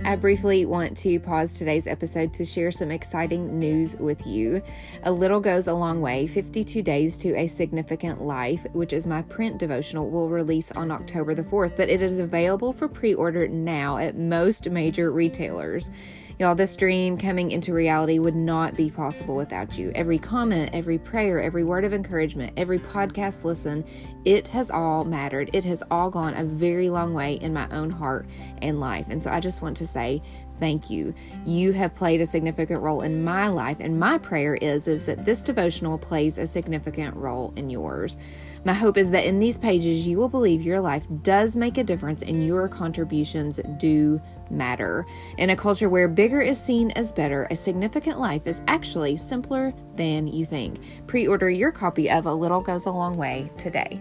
I 0.04 0.16
briefly 0.16 0.66
want 0.66 0.96
to 0.98 1.20
pause 1.20 1.56
today's 1.56 1.86
episode 1.86 2.34
to 2.34 2.44
share 2.44 2.72
some 2.72 2.90
exciting 2.90 3.60
news 3.60 3.96
with 3.96 4.26
you. 4.26 4.60
A 5.04 5.12
Little 5.12 5.38
Goes 5.38 5.68
a 5.68 5.74
Long 5.74 6.00
Way 6.00 6.26
52 6.26 6.82
Days 6.82 7.16
to 7.18 7.36
a 7.36 7.46
Significant 7.46 8.20
Life, 8.20 8.66
which 8.72 8.92
is 8.92 9.06
my 9.06 9.22
print 9.22 9.58
devotional, 9.58 10.10
will 10.10 10.28
release 10.28 10.72
on 10.72 10.90
October 10.90 11.34
the 11.34 11.44
4th, 11.44 11.76
but 11.76 11.88
it 11.88 12.02
is 12.02 12.18
available 12.18 12.72
for 12.72 12.88
pre 12.88 13.14
order 13.14 13.46
now 13.46 13.96
at 13.96 14.16
most 14.18 14.68
major 14.68 15.12
retailers. 15.12 15.90
Y'all, 16.38 16.54
this 16.54 16.76
dream 16.76 17.18
coming 17.18 17.50
into 17.50 17.74
reality 17.74 18.18
would 18.18 18.34
not 18.34 18.74
be 18.74 18.90
possible 18.90 19.36
without 19.36 19.78
you. 19.78 19.92
Every 19.94 20.18
comment, 20.18 20.70
every 20.72 20.98
prayer, 20.98 21.42
every 21.42 21.62
word 21.62 21.84
of 21.84 21.92
encouragement, 21.92 22.54
every 22.56 22.78
podcast 22.78 23.44
listen, 23.44 23.84
it 24.24 24.48
has 24.48 24.70
all 24.70 25.04
mattered. 25.04 25.50
It 25.52 25.64
has 25.64 25.82
all 25.90 26.10
gone 26.10 26.34
a 26.34 26.44
very 26.44 26.88
long 26.88 27.12
way 27.12 27.34
in 27.34 27.52
my 27.52 27.68
own 27.70 27.90
heart 27.90 28.26
and 28.62 28.80
life. 28.80 29.06
And 29.10 29.22
so 29.22 29.30
I 29.30 29.40
just 29.40 29.60
want 29.60 29.76
to 29.76 29.86
say 29.86 30.22
thank 30.58 30.88
you. 30.88 31.12
You 31.44 31.72
have 31.72 31.94
played 31.94 32.20
a 32.20 32.26
significant 32.26 32.80
role 32.82 33.02
in 33.02 33.24
my 33.24 33.48
life, 33.48 33.78
and 33.80 33.98
my 33.98 34.16
prayer 34.16 34.54
is 34.54 34.86
is 34.86 35.06
that 35.06 35.24
this 35.24 35.42
devotional 35.42 35.98
plays 35.98 36.38
a 36.38 36.46
significant 36.46 37.16
role 37.16 37.52
in 37.56 37.68
yours. 37.68 38.16
My 38.64 38.72
hope 38.72 38.96
is 38.96 39.10
that 39.10 39.24
in 39.24 39.40
these 39.40 39.58
pages, 39.58 40.06
you 40.06 40.18
will 40.18 40.28
believe 40.28 40.62
your 40.62 40.80
life 40.80 41.04
does 41.22 41.56
make 41.56 41.78
a 41.78 41.84
difference 41.84 42.22
and 42.22 42.46
your 42.46 42.68
contributions 42.68 43.58
do 43.76 44.20
matter. 44.50 45.04
In 45.38 45.50
a 45.50 45.56
culture 45.56 45.88
where 45.88 46.06
bigger 46.06 46.40
is 46.40 46.60
seen 46.60 46.92
as 46.92 47.10
better, 47.10 47.48
a 47.50 47.56
significant 47.56 48.20
life 48.20 48.46
is 48.46 48.62
actually 48.68 49.16
simpler 49.16 49.72
than 49.96 50.28
you 50.28 50.44
think. 50.44 50.78
Pre 51.08 51.26
order 51.26 51.50
your 51.50 51.72
copy 51.72 52.08
of 52.08 52.26
A 52.26 52.32
Little 52.32 52.60
Goes 52.60 52.86
a 52.86 52.92
Long 52.92 53.16
Way 53.16 53.50
today. 53.58 54.00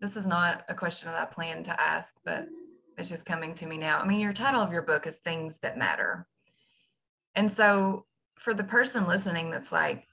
This 0.00 0.16
is 0.16 0.26
not 0.26 0.64
a 0.68 0.74
question 0.74 1.08
that 1.08 1.22
I 1.22 1.26
planned 1.26 1.66
to 1.66 1.80
ask, 1.80 2.16
but 2.24 2.48
it's 2.98 3.08
just 3.08 3.24
coming 3.24 3.54
to 3.54 3.66
me 3.66 3.78
now. 3.78 4.00
I 4.00 4.06
mean, 4.06 4.18
your 4.18 4.32
title 4.32 4.60
of 4.60 4.72
your 4.72 4.82
book 4.82 5.06
is 5.06 5.18
Things 5.18 5.58
That 5.58 5.78
Matter. 5.78 6.26
And 7.36 7.50
so, 7.50 8.06
for 8.34 8.54
the 8.54 8.64
person 8.64 9.06
listening 9.06 9.52
that's 9.52 9.70
like, 9.70 10.08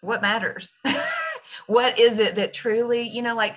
what 0.00 0.22
matters? 0.22 0.76
what 1.66 1.98
is 1.98 2.18
it 2.18 2.34
that 2.36 2.52
truly, 2.52 3.08
you 3.08 3.22
know, 3.22 3.34
like 3.34 3.56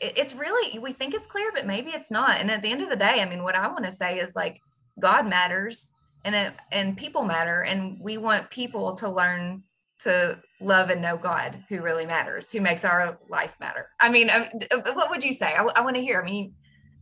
it's 0.00 0.34
really, 0.34 0.78
we 0.78 0.92
think 0.92 1.14
it's 1.14 1.26
clear, 1.26 1.50
but 1.52 1.66
maybe 1.66 1.90
it's 1.90 2.10
not. 2.10 2.40
And 2.40 2.50
at 2.50 2.62
the 2.62 2.70
end 2.70 2.82
of 2.82 2.90
the 2.90 2.96
day, 2.96 3.20
I 3.20 3.24
mean, 3.24 3.42
what 3.42 3.56
I 3.56 3.68
want 3.68 3.84
to 3.84 3.92
say 3.92 4.18
is 4.18 4.36
like, 4.36 4.60
God 5.00 5.26
matters 5.26 5.92
and 6.24 6.34
it, 6.34 6.54
and 6.72 6.96
people 6.96 7.24
matter. 7.24 7.62
And 7.62 7.98
we 8.00 8.16
want 8.16 8.50
people 8.50 8.94
to 8.96 9.08
learn 9.08 9.62
to 10.00 10.38
love 10.60 10.90
and 10.90 11.02
know 11.02 11.16
God 11.16 11.64
who 11.68 11.80
really 11.80 12.06
matters, 12.06 12.50
who 12.50 12.60
makes 12.60 12.84
our 12.84 13.18
life 13.28 13.54
matter. 13.60 13.88
I 14.00 14.08
mean, 14.08 14.30
um, 14.30 14.46
what 14.94 15.10
would 15.10 15.24
you 15.24 15.32
say? 15.32 15.54
I, 15.54 15.62
I 15.62 15.80
want 15.80 15.96
to 15.96 16.02
hear. 16.02 16.20
I 16.20 16.24
mean, 16.24 16.54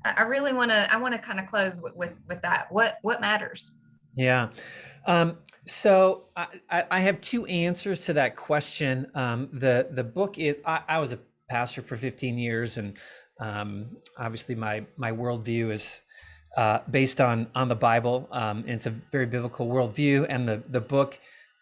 I 0.04 0.22
really 0.22 0.52
want 0.52 0.70
to. 0.70 0.92
I 0.92 0.96
want 0.96 1.14
to 1.14 1.20
kind 1.20 1.40
of 1.40 1.46
close 1.46 1.80
with, 1.80 1.94
with, 1.94 2.12
with 2.28 2.42
that. 2.42 2.68
What 2.70 2.98
what 3.02 3.20
matters? 3.20 3.72
Yeah. 4.14 4.48
Um, 5.06 5.38
so 5.66 6.24
I, 6.36 6.84
I, 6.90 7.00
have 7.00 7.20
two 7.20 7.44
answers 7.46 8.06
to 8.06 8.12
that 8.14 8.36
question. 8.36 9.10
Um, 9.14 9.48
the 9.52 9.88
the 9.90 10.04
book 10.04 10.38
is 10.38 10.60
I, 10.64 10.82
I, 10.88 10.98
was 10.98 11.12
a 11.12 11.18
pastor 11.50 11.82
for 11.82 11.96
15 11.96 12.38
years, 12.38 12.76
and 12.76 12.96
um, 13.40 13.96
obviously 14.18 14.54
my 14.54 14.84
my 14.96 15.10
worldview 15.10 15.72
is 15.72 16.02
uh, 16.56 16.80
based 16.90 17.20
on 17.20 17.48
on 17.54 17.68
the 17.68 17.74
Bible. 17.74 18.28
Um, 18.30 18.64
it's 18.66 18.86
a 18.86 18.90
very 19.12 19.26
biblical 19.26 19.66
worldview, 19.66 20.26
and 20.28 20.48
the 20.48 20.62
the 20.68 20.80
book 20.80 21.18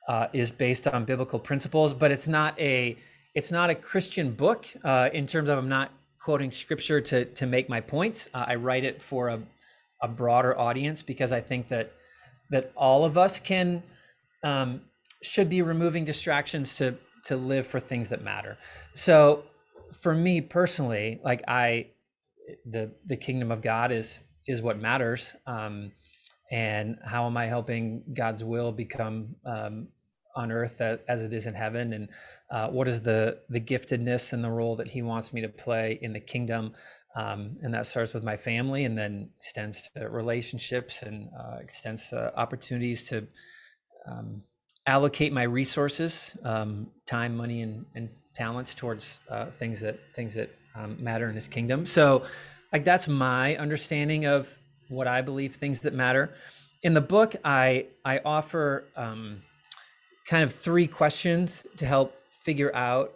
uh, 0.08 0.28
is 0.32 0.50
based 0.50 0.86
on 0.86 1.04
biblical 1.04 1.38
principles, 1.38 1.94
but 1.94 2.10
it's 2.10 2.28
not 2.28 2.58
a 2.60 2.98
it's 3.34 3.50
not 3.50 3.70
a 3.70 3.74
Christian 3.74 4.32
book 4.32 4.66
uh, 4.84 5.08
in 5.12 5.26
terms 5.26 5.48
of 5.48 5.58
I'm 5.58 5.68
not 5.68 5.90
quoting 6.20 6.50
scripture 6.50 7.00
to 7.00 7.24
to 7.24 7.46
make 7.46 7.70
my 7.70 7.80
points. 7.80 8.28
Uh, 8.34 8.44
I 8.48 8.56
write 8.56 8.84
it 8.84 9.00
for 9.00 9.28
a 9.28 9.40
a 10.02 10.08
broader 10.08 10.58
audience 10.58 11.00
because 11.00 11.32
I 11.32 11.40
think 11.40 11.68
that 11.68 11.92
that 12.50 12.70
all 12.76 13.06
of 13.06 13.16
us 13.16 13.40
can 13.40 13.82
um, 14.44 14.82
should 15.22 15.48
be 15.48 15.62
removing 15.62 16.04
distractions 16.04 16.76
to 16.76 16.96
to 17.24 17.36
live 17.36 17.66
for 17.66 17.80
things 17.80 18.10
that 18.10 18.22
matter. 18.22 18.58
So 18.92 19.44
for 19.92 20.14
me 20.14 20.40
personally, 20.40 21.20
like 21.24 21.42
I 21.48 21.88
the 22.64 22.92
the 23.06 23.16
kingdom 23.16 23.50
of 23.50 23.62
God 23.62 23.90
is 23.90 24.22
is 24.46 24.62
what 24.62 24.78
matters. 24.78 25.34
Um, 25.46 25.92
and 26.50 26.98
how 27.04 27.26
am 27.26 27.36
I 27.36 27.46
helping 27.46 28.04
God's 28.14 28.44
will 28.44 28.70
become 28.70 29.34
um, 29.46 29.88
on 30.36 30.52
earth 30.52 30.80
as 30.80 31.24
it 31.24 31.32
is 31.32 31.46
in 31.46 31.54
heaven 31.54 31.92
and 31.92 32.08
uh, 32.50 32.68
what 32.68 32.88
is 32.88 33.00
the 33.00 33.38
the 33.48 33.60
giftedness 33.60 34.32
and 34.32 34.42
the 34.42 34.50
role 34.50 34.76
that 34.76 34.88
he 34.88 35.00
wants 35.00 35.32
me 35.32 35.40
to 35.40 35.48
play 35.48 35.98
in 36.02 36.12
the 36.12 36.20
kingdom 36.20 36.72
um, 37.16 37.56
and 37.62 37.72
that 37.72 37.86
starts 37.86 38.12
with 38.12 38.24
my 38.24 38.36
family 38.36 38.84
and 38.84 38.98
then 38.98 39.30
extends 39.36 39.88
to 39.90 40.08
relationships 40.08 41.02
and 41.02 41.28
uh, 41.38 41.56
extends 41.60 42.10
to 42.10 42.36
opportunities 42.36 43.04
to 43.04 43.26
um, 44.06 44.42
allocate 44.86 45.32
my 45.32 45.42
resources 45.42 46.36
um, 46.44 46.88
time 47.06 47.36
money 47.36 47.62
and, 47.62 47.86
and 47.94 48.08
talents 48.34 48.74
towards 48.74 49.20
uh, 49.30 49.46
things 49.46 49.80
that 49.80 49.98
things 50.14 50.34
that 50.34 50.50
um, 50.74 50.96
matter 51.02 51.28
in 51.28 51.34
his 51.34 51.48
kingdom 51.48 51.86
so 51.86 52.24
like 52.72 52.84
that's 52.84 53.08
my 53.08 53.56
understanding 53.56 54.26
of 54.26 54.58
what 54.88 55.06
i 55.06 55.20
believe 55.20 55.54
things 55.56 55.80
that 55.80 55.94
matter 55.94 56.34
in 56.82 56.94
the 56.94 57.00
book 57.00 57.36
i 57.44 57.86
i 58.04 58.20
offer 58.24 58.84
um, 58.96 59.42
kind 60.26 60.42
of 60.42 60.52
three 60.52 60.86
questions 60.86 61.66
to 61.76 61.86
help 61.86 62.14
figure 62.42 62.74
out 62.74 63.14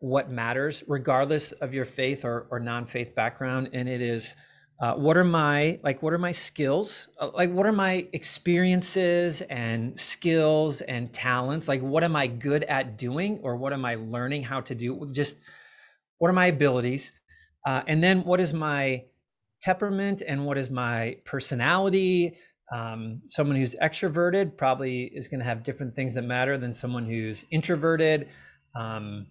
what 0.00 0.30
matters, 0.30 0.84
regardless 0.86 1.52
of 1.52 1.74
your 1.74 1.84
faith 1.84 2.24
or, 2.24 2.46
or 2.50 2.60
non-faith 2.60 3.14
background. 3.14 3.70
And 3.72 3.88
it 3.88 4.00
is, 4.00 4.34
uh, 4.80 4.94
what 4.94 5.16
are 5.16 5.24
my 5.24 5.80
like? 5.82 6.02
What 6.02 6.12
are 6.12 6.18
my 6.18 6.32
skills? 6.32 7.08
Uh, 7.18 7.30
like, 7.34 7.50
what 7.50 7.66
are 7.66 7.72
my 7.72 8.06
experiences 8.12 9.42
and 9.42 9.98
skills 9.98 10.82
and 10.82 11.12
talents? 11.12 11.66
Like, 11.66 11.80
what 11.80 12.04
am 12.04 12.14
I 12.14 12.28
good 12.28 12.62
at 12.64 12.96
doing, 12.96 13.40
or 13.42 13.56
what 13.56 13.72
am 13.72 13.84
I 13.84 13.96
learning 13.96 14.44
how 14.44 14.60
to 14.60 14.74
do? 14.74 15.08
Just 15.12 15.36
what 16.18 16.28
are 16.28 16.34
my 16.34 16.46
abilities? 16.46 17.12
Uh, 17.66 17.82
and 17.88 18.02
then 18.02 18.22
what 18.22 18.40
is 18.40 18.54
my 18.54 19.04
temperament 19.60 20.22
and 20.26 20.46
what 20.46 20.56
is 20.56 20.70
my 20.70 21.16
personality? 21.24 22.36
Um, 22.72 23.22
someone 23.26 23.56
who's 23.56 23.74
extroverted 23.82 24.56
probably 24.56 25.04
is 25.04 25.26
going 25.26 25.40
to 25.40 25.44
have 25.44 25.64
different 25.64 25.94
things 25.94 26.14
that 26.14 26.22
matter 26.22 26.56
than 26.56 26.72
someone 26.72 27.06
who's 27.06 27.44
introverted. 27.50 28.28
Um, 28.78 29.26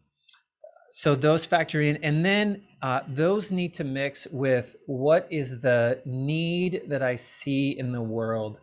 so 0.92 1.16
those 1.16 1.46
factor 1.46 1.82
in, 1.82 1.98
and 1.98 2.26
then 2.26 2.64
uh, 2.82 3.02
those 3.08 3.52
need 3.52 3.74
to 3.76 3.84
mix 3.84 4.28
with 4.32 4.76
what 4.86 5.28
is 5.30 5.62
the 5.62 6.02
need 6.06 6.84
that 6.88 7.02
I 7.02 7.16
see 7.16 7.78
in 7.78 7.92
the 7.92 8.02
world 8.02 8.60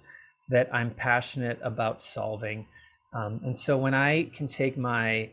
that 0.49 0.69
I'm 0.75 0.91
passionate 0.91 1.59
about 1.63 2.01
solving. 2.01 2.67
Um, 3.15 3.41
and 3.45 3.57
so 3.57 3.77
when 3.79 3.95
I 3.95 4.25
can 4.35 4.49
take 4.49 4.77
my 4.77 5.31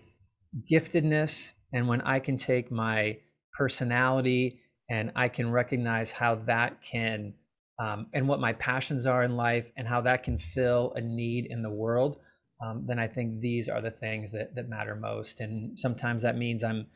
giftedness 0.69 1.53
and 1.73 1.87
when 1.87 2.01
I 2.01 2.19
can 2.19 2.37
take 2.37 2.71
my 2.71 3.17
personality 3.57 4.61
and 4.89 5.11
I 5.15 5.27
can 5.29 5.51
recognize 5.51 6.11
how 6.11 6.35
that 6.35 6.81
can 6.81 7.33
um, 7.79 8.07
and 8.13 8.27
what 8.27 8.39
my 8.39 8.53
passions 8.53 9.07
are 9.07 9.23
in 9.23 9.35
life 9.35 9.71
and 9.75 9.87
how 9.87 10.01
that 10.01 10.23
can 10.23 10.37
fill 10.37 10.93
a 10.95 11.01
need 11.01 11.47
in 11.49 11.63
the 11.63 11.69
world, 11.69 12.17
um, 12.63 12.85
then 12.85 12.99
I 12.99 13.07
think 13.07 13.39
these 13.39 13.69
are 13.69 13.81
the 13.81 13.91
things 13.91 14.31
that 14.31 14.55
that 14.55 14.69
matter 14.69 14.95
most. 14.95 15.41
And 15.41 15.77
sometimes 15.77 16.23
that 16.23 16.37
means 16.37 16.63
I'm 16.63 16.87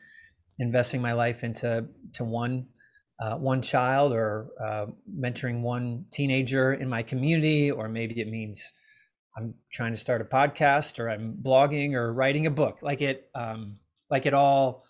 investing 0.58 1.02
my 1.02 1.12
life 1.12 1.44
into 1.44 1.86
to 2.14 2.24
one 2.24 2.66
uh, 3.18 3.36
one 3.36 3.62
child 3.62 4.12
or 4.12 4.48
uh, 4.62 4.86
mentoring 5.18 5.62
one 5.62 6.04
teenager 6.12 6.72
in 6.72 6.88
my 6.88 7.02
community, 7.02 7.70
or 7.70 7.88
maybe 7.88 8.20
it 8.20 8.28
means 8.28 8.72
I'm 9.36 9.54
trying 9.72 9.92
to 9.92 9.98
start 9.98 10.20
a 10.20 10.24
podcast 10.24 10.98
or 10.98 11.10
I'm 11.10 11.36
blogging 11.42 11.94
or 11.94 12.12
writing 12.12 12.46
a 12.46 12.50
book. 12.50 12.78
Like 12.82 13.00
it, 13.00 13.28
um, 13.34 13.78
like 14.10 14.26
it 14.26 14.34
all 14.34 14.84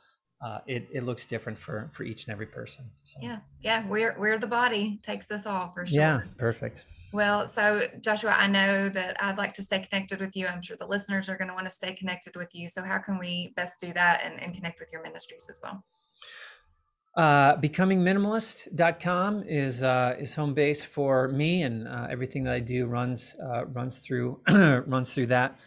uh, 0.47 0.61
it, 0.67 0.87
it 0.93 1.03
looks 1.03 1.27
different 1.27 1.59
for 1.59 1.91
for 1.93 2.05
each 2.05 2.25
and 2.25 2.33
every 2.33 2.47
person 2.47 2.85
so. 3.03 3.19
yeah 3.21 3.39
yeah 3.63 3.85
we're 3.89 4.15
we're 4.17 4.39
the 4.39 4.47
body 4.47 5.01
takes 5.03 5.31
us 5.33 5.45
all 5.45 5.73
for 5.73 5.85
sure 5.85 5.99
yeah 5.99 6.21
perfect 6.39 6.85
well 7.13 7.49
so 7.49 7.83
joshua 8.01 8.33
i 8.39 8.47
know 8.47 8.89
that 8.89 9.17
i'd 9.25 9.39
like 9.39 9.53
to 9.53 9.63
stay 9.63 9.81
connected 9.81 10.21
with 10.21 10.37
you 10.37 10.47
i'm 10.47 10.63
sure 10.63 10.77
the 10.77 10.87
listeners 10.87 11.29
are 11.29 11.37
going 11.37 11.49
to 11.49 11.55
want 11.55 11.67
to 11.67 11.71
stay 11.71 11.93
connected 11.93 12.37
with 12.37 12.55
you 12.55 12.69
so 12.69 12.81
how 12.81 12.99
can 12.99 13.19
we 13.19 13.53
best 13.57 13.81
do 13.81 13.93
that 13.93 14.21
and, 14.23 14.41
and 14.41 14.55
connect 14.55 14.79
with 14.79 14.89
your 14.93 15.03
ministries 15.03 15.49
as 15.51 15.59
well 15.63 15.83
uh, 17.17 17.57
becomingminimalist.com 17.57 19.43
is 19.45 19.83
uh, 19.83 20.15
is 20.19 20.35
home 20.35 20.53
base 20.53 20.85
for 20.85 21.29
me 21.29 21.63
and 21.63 21.89
uh, 21.89 22.07
everything 22.11 22.45
that 22.45 22.53
I 22.53 22.61
do 22.61 22.85
runs 22.85 23.35
uh, 23.43 23.65
runs 23.65 24.01
through 24.01 24.39
runs 24.87 25.15
through 25.15 25.27
that. 25.27 25.59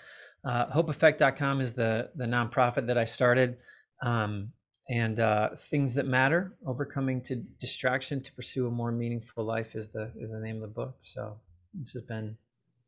Uh, 0.45 0.67
hopeeffect.com 0.67 1.59
is 1.59 1.73
the 1.73 2.11
the 2.15 2.25
nonprofit 2.25 2.85
that 2.85 2.99
I 2.99 3.05
started. 3.05 3.57
Um, 4.03 4.51
and 4.89 5.19
uh, 5.19 5.49
things 5.55 5.93
that 5.93 6.07
matter 6.07 6.55
overcoming 6.65 7.21
to 7.21 7.35
distraction 7.35 8.21
to 8.23 8.33
pursue 8.33 8.67
a 8.67 8.71
more 8.71 8.91
meaningful 8.91 9.43
life 9.43 9.75
is 9.75 9.89
the 9.89 10.11
is 10.17 10.31
the 10.31 10.39
name 10.39 10.55
of 10.55 10.61
the 10.61 10.67
book. 10.67 10.95
So 10.99 11.37
this 11.73 11.93
has 11.93 12.01
been 12.01 12.35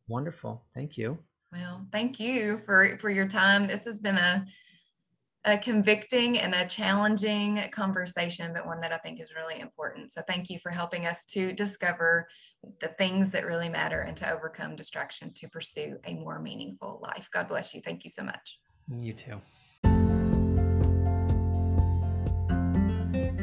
wonderful. 0.07 0.63
Thank 0.73 0.97
you. 0.97 1.17
Well 1.51 1.85
thank 1.91 2.19
you 2.19 2.61
for 2.65 2.97
for 2.99 3.09
your 3.09 3.27
time. 3.27 3.67
This 3.67 3.85
has 3.85 3.99
been 3.99 4.17
a 4.17 4.45
a 5.45 5.57
convicting 5.57 6.37
and 6.37 6.53
a 6.53 6.67
challenging 6.67 7.59
conversation 7.71 8.53
but 8.53 8.63
one 8.67 8.79
that 8.79 8.93
i 8.93 8.97
think 8.97 9.19
is 9.19 9.33
really 9.35 9.59
important. 9.59 10.11
So 10.11 10.21
thank 10.27 10.49
you 10.49 10.59
for 10.59 10.71
helping 10.71 11.05
us 11.05 11.25
to 11.25 11.53
discover 11.53 12.27
the 12.79 12.89
things 12.89 13.31
that 13.31 13.45
really 13.45 13.69
matter 13.69 14.01
and 14.01 14.15
to 14.17 14.31
overcome 14.31 14.75
distraction 14.75 15.33
to 15.33 15.47
pursue 15.49 15.97
a 16.05 16.13
more 16.13 16.39
meaningful 16.39 16.99
life. 17.01 17.27
God 17.31 17.47
bless 17.47 17.73
you. 17.73 17.81
Thank 17.81 18.03
you 18.03 18.09
so 18.09 18.23
much. 18.23 18.59
You 18.87 19.13
too 19.13 19.41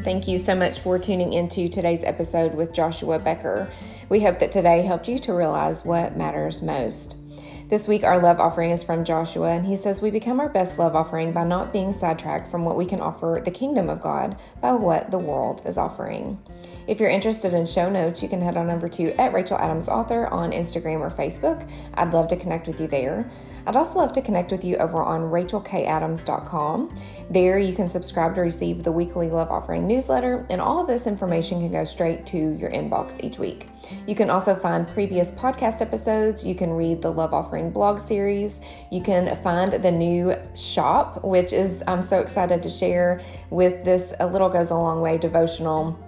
Thank 0.05 0.29
you 0.29 0.39
so 0.39 0.55
much 0.55 0.79
for 0.79 0.99
tuning 0.99 1.33
into 1.33 1.69
today's 1.69 2.05
episode 2.05 2.55
with 2.55 2.73
Joshua 2.73 3.19
Becker. 3.19 3.69
We 4.09 4.21
hope 4.21 4.39
that 4.39 4.53
today 4.53 4.83
helped 4.83 5.09
you 5.09 5.19
to 5.19 5.35
realize 5.35 5.85
what 5.85 6.17
matters 6.17 6.63
most. 6.63 7.17
This 7.69 7.87
week, 7.87 8.05
our 8.05 8.19
love 8.19 8.41
offering 8.41 8.71
is 8.71 8.83
from 8.83 9.05
Joshua, 9.05 9.51
and 9.51 9.67
he 9.67 9.77
says, 9.77 10.01
We 10.01 10.11
become 10.11 10.41
our 10.41 10.49
best 10.49 10.79
love 10.79 10.97
offering 10.97 11.33
by 11.33 11.45
not 11.45 11.73
being 11.73 11.93
sidetracked 11.93 12.47
from 12.47 12.65
what 12.65 12.77
we 12.77 12.87
can 12.87 13.01
offer 13.01 13.43
the 13.45 13.51
kingdom 13.51 13.91
of 13.91 14.01
God 14.01 14.39
by 14.63 14.73
what 14.73 15.11
the 15.11 15.19
world 15.19 15.63
is 15.67 15.77
offering. 15.77 16.39
If 16.89 17.01
you're 17.01 17.11
interested 17.11 17.53
in 17.53 17.67
show 17.67 17.91
notes, 17.91 18.23
you 18.23 18.31
can 18.31 18.41
head 18.41 18.57
on 18.57 18.71
over 18.71 18.89
to 18.89 19.13
at 19.21 19.35
Rachel 19.35 19.59
Adams 19.59 19.91
Author 19.91 20.27
on 20.29 20.53
Instagram 20.53 21.01
or 21.01 21.11
Facebook. 21.11 21.71
I'd 21.93 22.15
love 22.15 22.29
to 22.29 22.37
connect 22.37 22.67
with 22.67 22.81
you 22.81 22.87
there. 22.87 23.29
I'd 23.67 23.77
also 23.77 23.99
love 23.99 24.15
to 24.15 24.23
connect 24.23 24.51
with 24.51 24.65
you 24.65 24.77
over 24.77 25.03
on 25.03 25.31
rachelkadams.com. 25.31 26.97
There, 27.29 27.59
you 27.59 27.75
can 27.75 27.89
subscribe 27.89 28.35
to 28.37 28.41
receive 28.41 28.85
the 28.85 28.91
weekly 28.91 29.29
Love 29.29 29.51
Offering 29.51 29.87
newsletter, 29.87 30.47
and 30.49 30.63
all 30.63 30.81
of 30.81 30.87
this 30.87 31.07
information 31.07 31.61
can 31.61 31.71
go 31.71 31.85
straight 31.85 32.25
to 32.29 32.39
your 32.55 32.71
inbox 32.71 33.23
each 33.23 33.39
week. 33.39 33.69
You 34.07 34.15
can 34.15 34.31
also 34.31 34.55
find 34.55 34.89
previous 34.89 35.31
podcast 35.31 35.83
episodes. 35.83 36.43
You 36.43 36.55
can 36.55 36.71
read 36.71 37.03
the 37.03 37.11
Love 37.11 37.35
Offering 37.35 37.71
blog 37.71 38.01
series. 38.01 38.63
You 38.91 39.03
can 39.03 39.37
find 39.37 39.73
the 39.73 39.93
new 39.93 40.35
shop, 40.55 41.23
which 41.23 41.53
is 41.53 41.85
I'm 41.87 42.01
so 42.01 42.21
excited 42.21 42.63
to 42.63 42.71
share 42.71 43.21
with 43.51 43.85
this 43.85 44.15
A 44.21 44.27
Little 44.27 44.49
Goes 44.49 44.71
a 44.71 44.75
Long 44.75 45.03
Way 45.03 45.19
devotional 45.19 45.99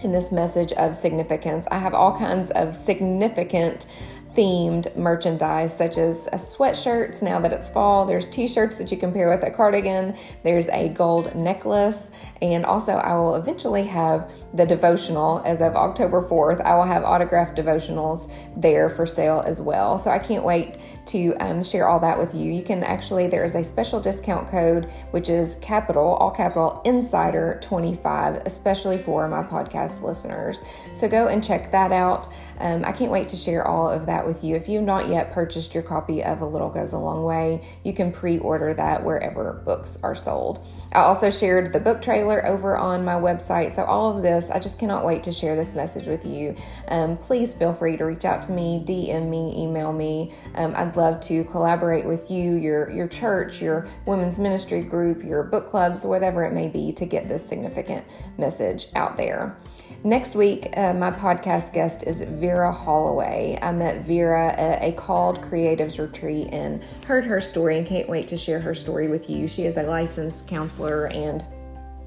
in 0.00 0.12
this 0.12 0.32
message 0.32 0.72
of 0.74 0.94
significance. 0.94 1.66
I 1.70 1.78
have 1.78 1.94
all 1.94 2.16
kinds 2.16 2.50
of 2.52 2.74
significant 2.74 3.86
themed 4.34 4.94
merchandise 4.96 5.76
such 5.76 5.98
as 5.98 6.28
sweatshirts 6.28 7.22
now 7.22 7.40
that 7.40 7.52
it's 7.52 7.68
fall. 7.68 8.04
There's 8.04 8.28
t 8.28 8.46
shirts 8.46 8.76
that 8.76 8.90
you 8.90 8.96
can 8.96 9.12
pair 9.12 9.30
with 9.30 9.42
a 9.42 9.50
cardigan. 9.50 10.16
There's 10.44 10.68
a 10.68 10.90
gold 10.90 11.34
necklace. 11.34 12.12
And 12.40 12.64
also, 12.64 12.92
I 12.92 13.14
will 13.14 13.34
eventually 13.34 13.82
have 13.84 14.30
the 14.54 14.64
devotional 14.64 15.42
as 15.44 15.60
of 15.60 15.74
October 15.76 16.22
4th. 16.22 16.60
I 16.62 16.74
will 16.74 16.84
have 16.84 17.04
autographed 17.04 17.56
devotionals 17.56 18.32
there 18.56 18.88
for 18.88 19.06
sale 19.06 19.42
as 19.46 19.60
well. 19.60 19.98
So 19.98 20.10
I 20.10 20.18
can't 20.18 20.44
wait 20.44 20.78
to 21.06 21.34
um, 21.40 21.62
share 21.62 21.88
all 21.88 22.00
that 22.00 22.18
with 22.18 22.34
you. 22.34 22.52
You 22.52 22.62
can 22.62 22.82
actually, 22.82 23.26
there 23.26 23.44
is 23.44 23.54
a 23.54 23.64
special 23.64 24.00
discount 24.00 24.48
code, 24.48 24.90
which 25.10 25.28
is 25.28 25.56
capital, 25.56 26.14
all 26.14 26.30
capital, 26.30 26.82
insider 26.84 27.58
25, 27.62 28.42
especially 28.46 28.98
for 28.98 29.28
my 29.28 29.42
podcast 29.42 30.02
listeners. 30.02 30.62
So 30.92 31.08
go 31.08 31.28
and 31.28 31.42
check 31.42 31.70
that 31.72 31.92
out. 31.92 32.28
Um, 32.60 32.84
I 32.84 32.92
can't 32.92 33.12
wait 33.12 33.28
to 33.30 33.36
share 33.36 33.66
all 33.66 33.88
of 33.88 34.06
that 34.06 34.26
with 34.26 34.42
you. 34.42 34.56
If 34.56 34.68
you've 34.68 34.82
not 34.82 35.08
yet 35.08 35.32
purchased 35.32 35.74
your 35.74 35.82
copy 35.82 36.24
of 36.24 36.40
A 36.40 36.46
Little 36.46 36.70
Goes 36.70 36.92
a 36.92 36.98
Long 36.98 37.22
Way, 37.22 37.64
you 37.84 37.92
can 37.92 38.10
pre 38.12 38.38
order 38.38 38.74
that 38.74 39.04
wherever 39.04 39.62
books 39.64 39.96
are 40.02 40.14
sold. 40.14 40.66
I 40.92 41.00
also 41.00 41.30
shared 41.30 41.72
the 41.72 41.80
book 41.80 42.02
trailer 42.02 42.44
over 42.46 42.76
on 42.76 43.04
my 43.04 43.14
website. 43.14 43.72
So, 43.72 43.84
all 43.84 44.16
of 44.16 44.22
this, 44.22 44.37
I 44.50 44.58
just 44.58 44.78
cannot 44.78 45.04
wait 45.04 45.22
to 45.24 45.32
share 45.32 45.56
this 45.56 45.74
message 45.74 46.06
with 46.06 46.24
you. 46.24 46.54
Um, 46.88 47.16
please 47.16 47.54
feel 47.54 47.72
free 47.72 47.96
to 47.96 48.04
reach 48.04 48.24
out 48.24 48.42
to 48.42 48.52
me, 48.52 48.84
DM 48.86 49.28
me, 49.28 49.54
email 49.56 49.92
me. 49.92 50.32
Um, 50.54 50.74
I'd 50.76 50.96
love 50.96 51.20
to 51.22 51.44
collaborate 51.44 52.04
with 52.04 52.30
you, 52.30 52.54
your, 52.54 52.90
your 52.90 53.08
church, 53.08 53.60
your 53.60 53.88
women's 54.06 54.38
ministry 54.38 54.82
group, 54.82 55.22
your 55.24 55.42
book 55.42 55.70
clubs, 55.70 56.04
whatever 56.04 56.44
it 56.44 56.52
may 56.52 56.68
be, 56.68 56.92
to 56.92 57.04
get 57.04 57.28
this 57.28 57.46
significant 57.46 58.04
message 58.38 58.86
out 58.94 59.16
there. 59.16 59.56
Next 60.04 60.36
week, 60.36 60.68
uh, 60.76 60.92
my 60.92 61.10
podcast 61.10 61.72
guest 61.72 62.04
is 62.06 62.20
Vera 62.20 62.72
Holloway. 62.72 63.58
I 63.60 63.72
met 63.72 64.06
Vera 64.06 64.48
at 64.48 64.82
a 64.82 64.92
Called 64.92 65.40
Creatives 65.42 65.98
retreat 65.98 66.48
and 66.52 66.84
heard 67.06 67.24
her 67.24 67.40
story 67.40 67.78
and 67.78 67.86
can't 67.86 68.08
wait 68.08 68.28
to 68.28 68.36
share 68.36 68.60
her 68.60 68.74
story 68.74 69.08
with 69.08 69.28
you. 69.28 69.48
She 69.48 69.64
is 69.64 69.76
a 69.76 69.82
licensed 69.82 70.46
counselor 70.46 71.06
and 71.06 71.44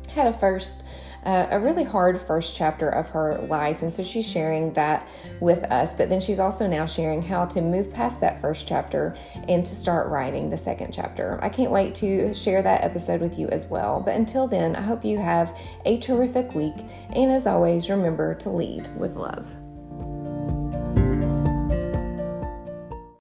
had 0.08 0.28
a 0.28 0.34
first 0.34 0.84
uh, 1.26 1.48
a 1.52 1.60
really 1.60 1.84
hard 1.84 2.20
first 2.20 2.56
chapter 2.56 2.90
of 2.90 3.10
her 3.10 3.38
life. 3.50 3.82
And 3.82 3.92
so 3.92 4.04
she's 4.04 4.28
sharing 4.28 4.74
that 4.74 5.08
with 5.40 5.64
us. 5.72 5.94
But 5.94 6.10
then 6.10 6.20
she's 6.20 6.40
also 6.40 6.68
now 6.68 6.86
sharing 6.86 7.22
how 7.22 7.46
to 7.46 7.62
move 7.62 7.94
past 7.94 8.22
that 8.22 8.42
first 8.42 8.68
chapter 8.68 9.16
and 9.48 9.66
to 9.66 9.76
start 9.76 10.10
writing 10.10 10.50
the 10.50 10.58
second 10.58 10.92
chapter. 10.94 11.40
I 11.42 11.50
can't 11.50 11.72
wait 11.72 11.96
to 11.96 12.34
share 12.34 12.62
that 12.62 12.84
episode 12.84 13.22
with 13.22 13.38
you 13.38 13.48
as 13.50 13.68
well. 13.68 14.00
But 14.00 14.16
until 14.16 14.48
then, 14.48 14.76
I 14.76 14.82
hope 14.82 15.06
you 15.06 15.18
have 15.18 15.58
a 15.86 15.98
terrific 15.98 16.54
week. 16.56 16.76
And 17.14 17.32
as 17.32 17.48
always, 17.48 17.90
remember 17.90 18.36
to 18.36 18.50
lead 18.50 18.90
with 18.98 19.16
love. 19.16 19.56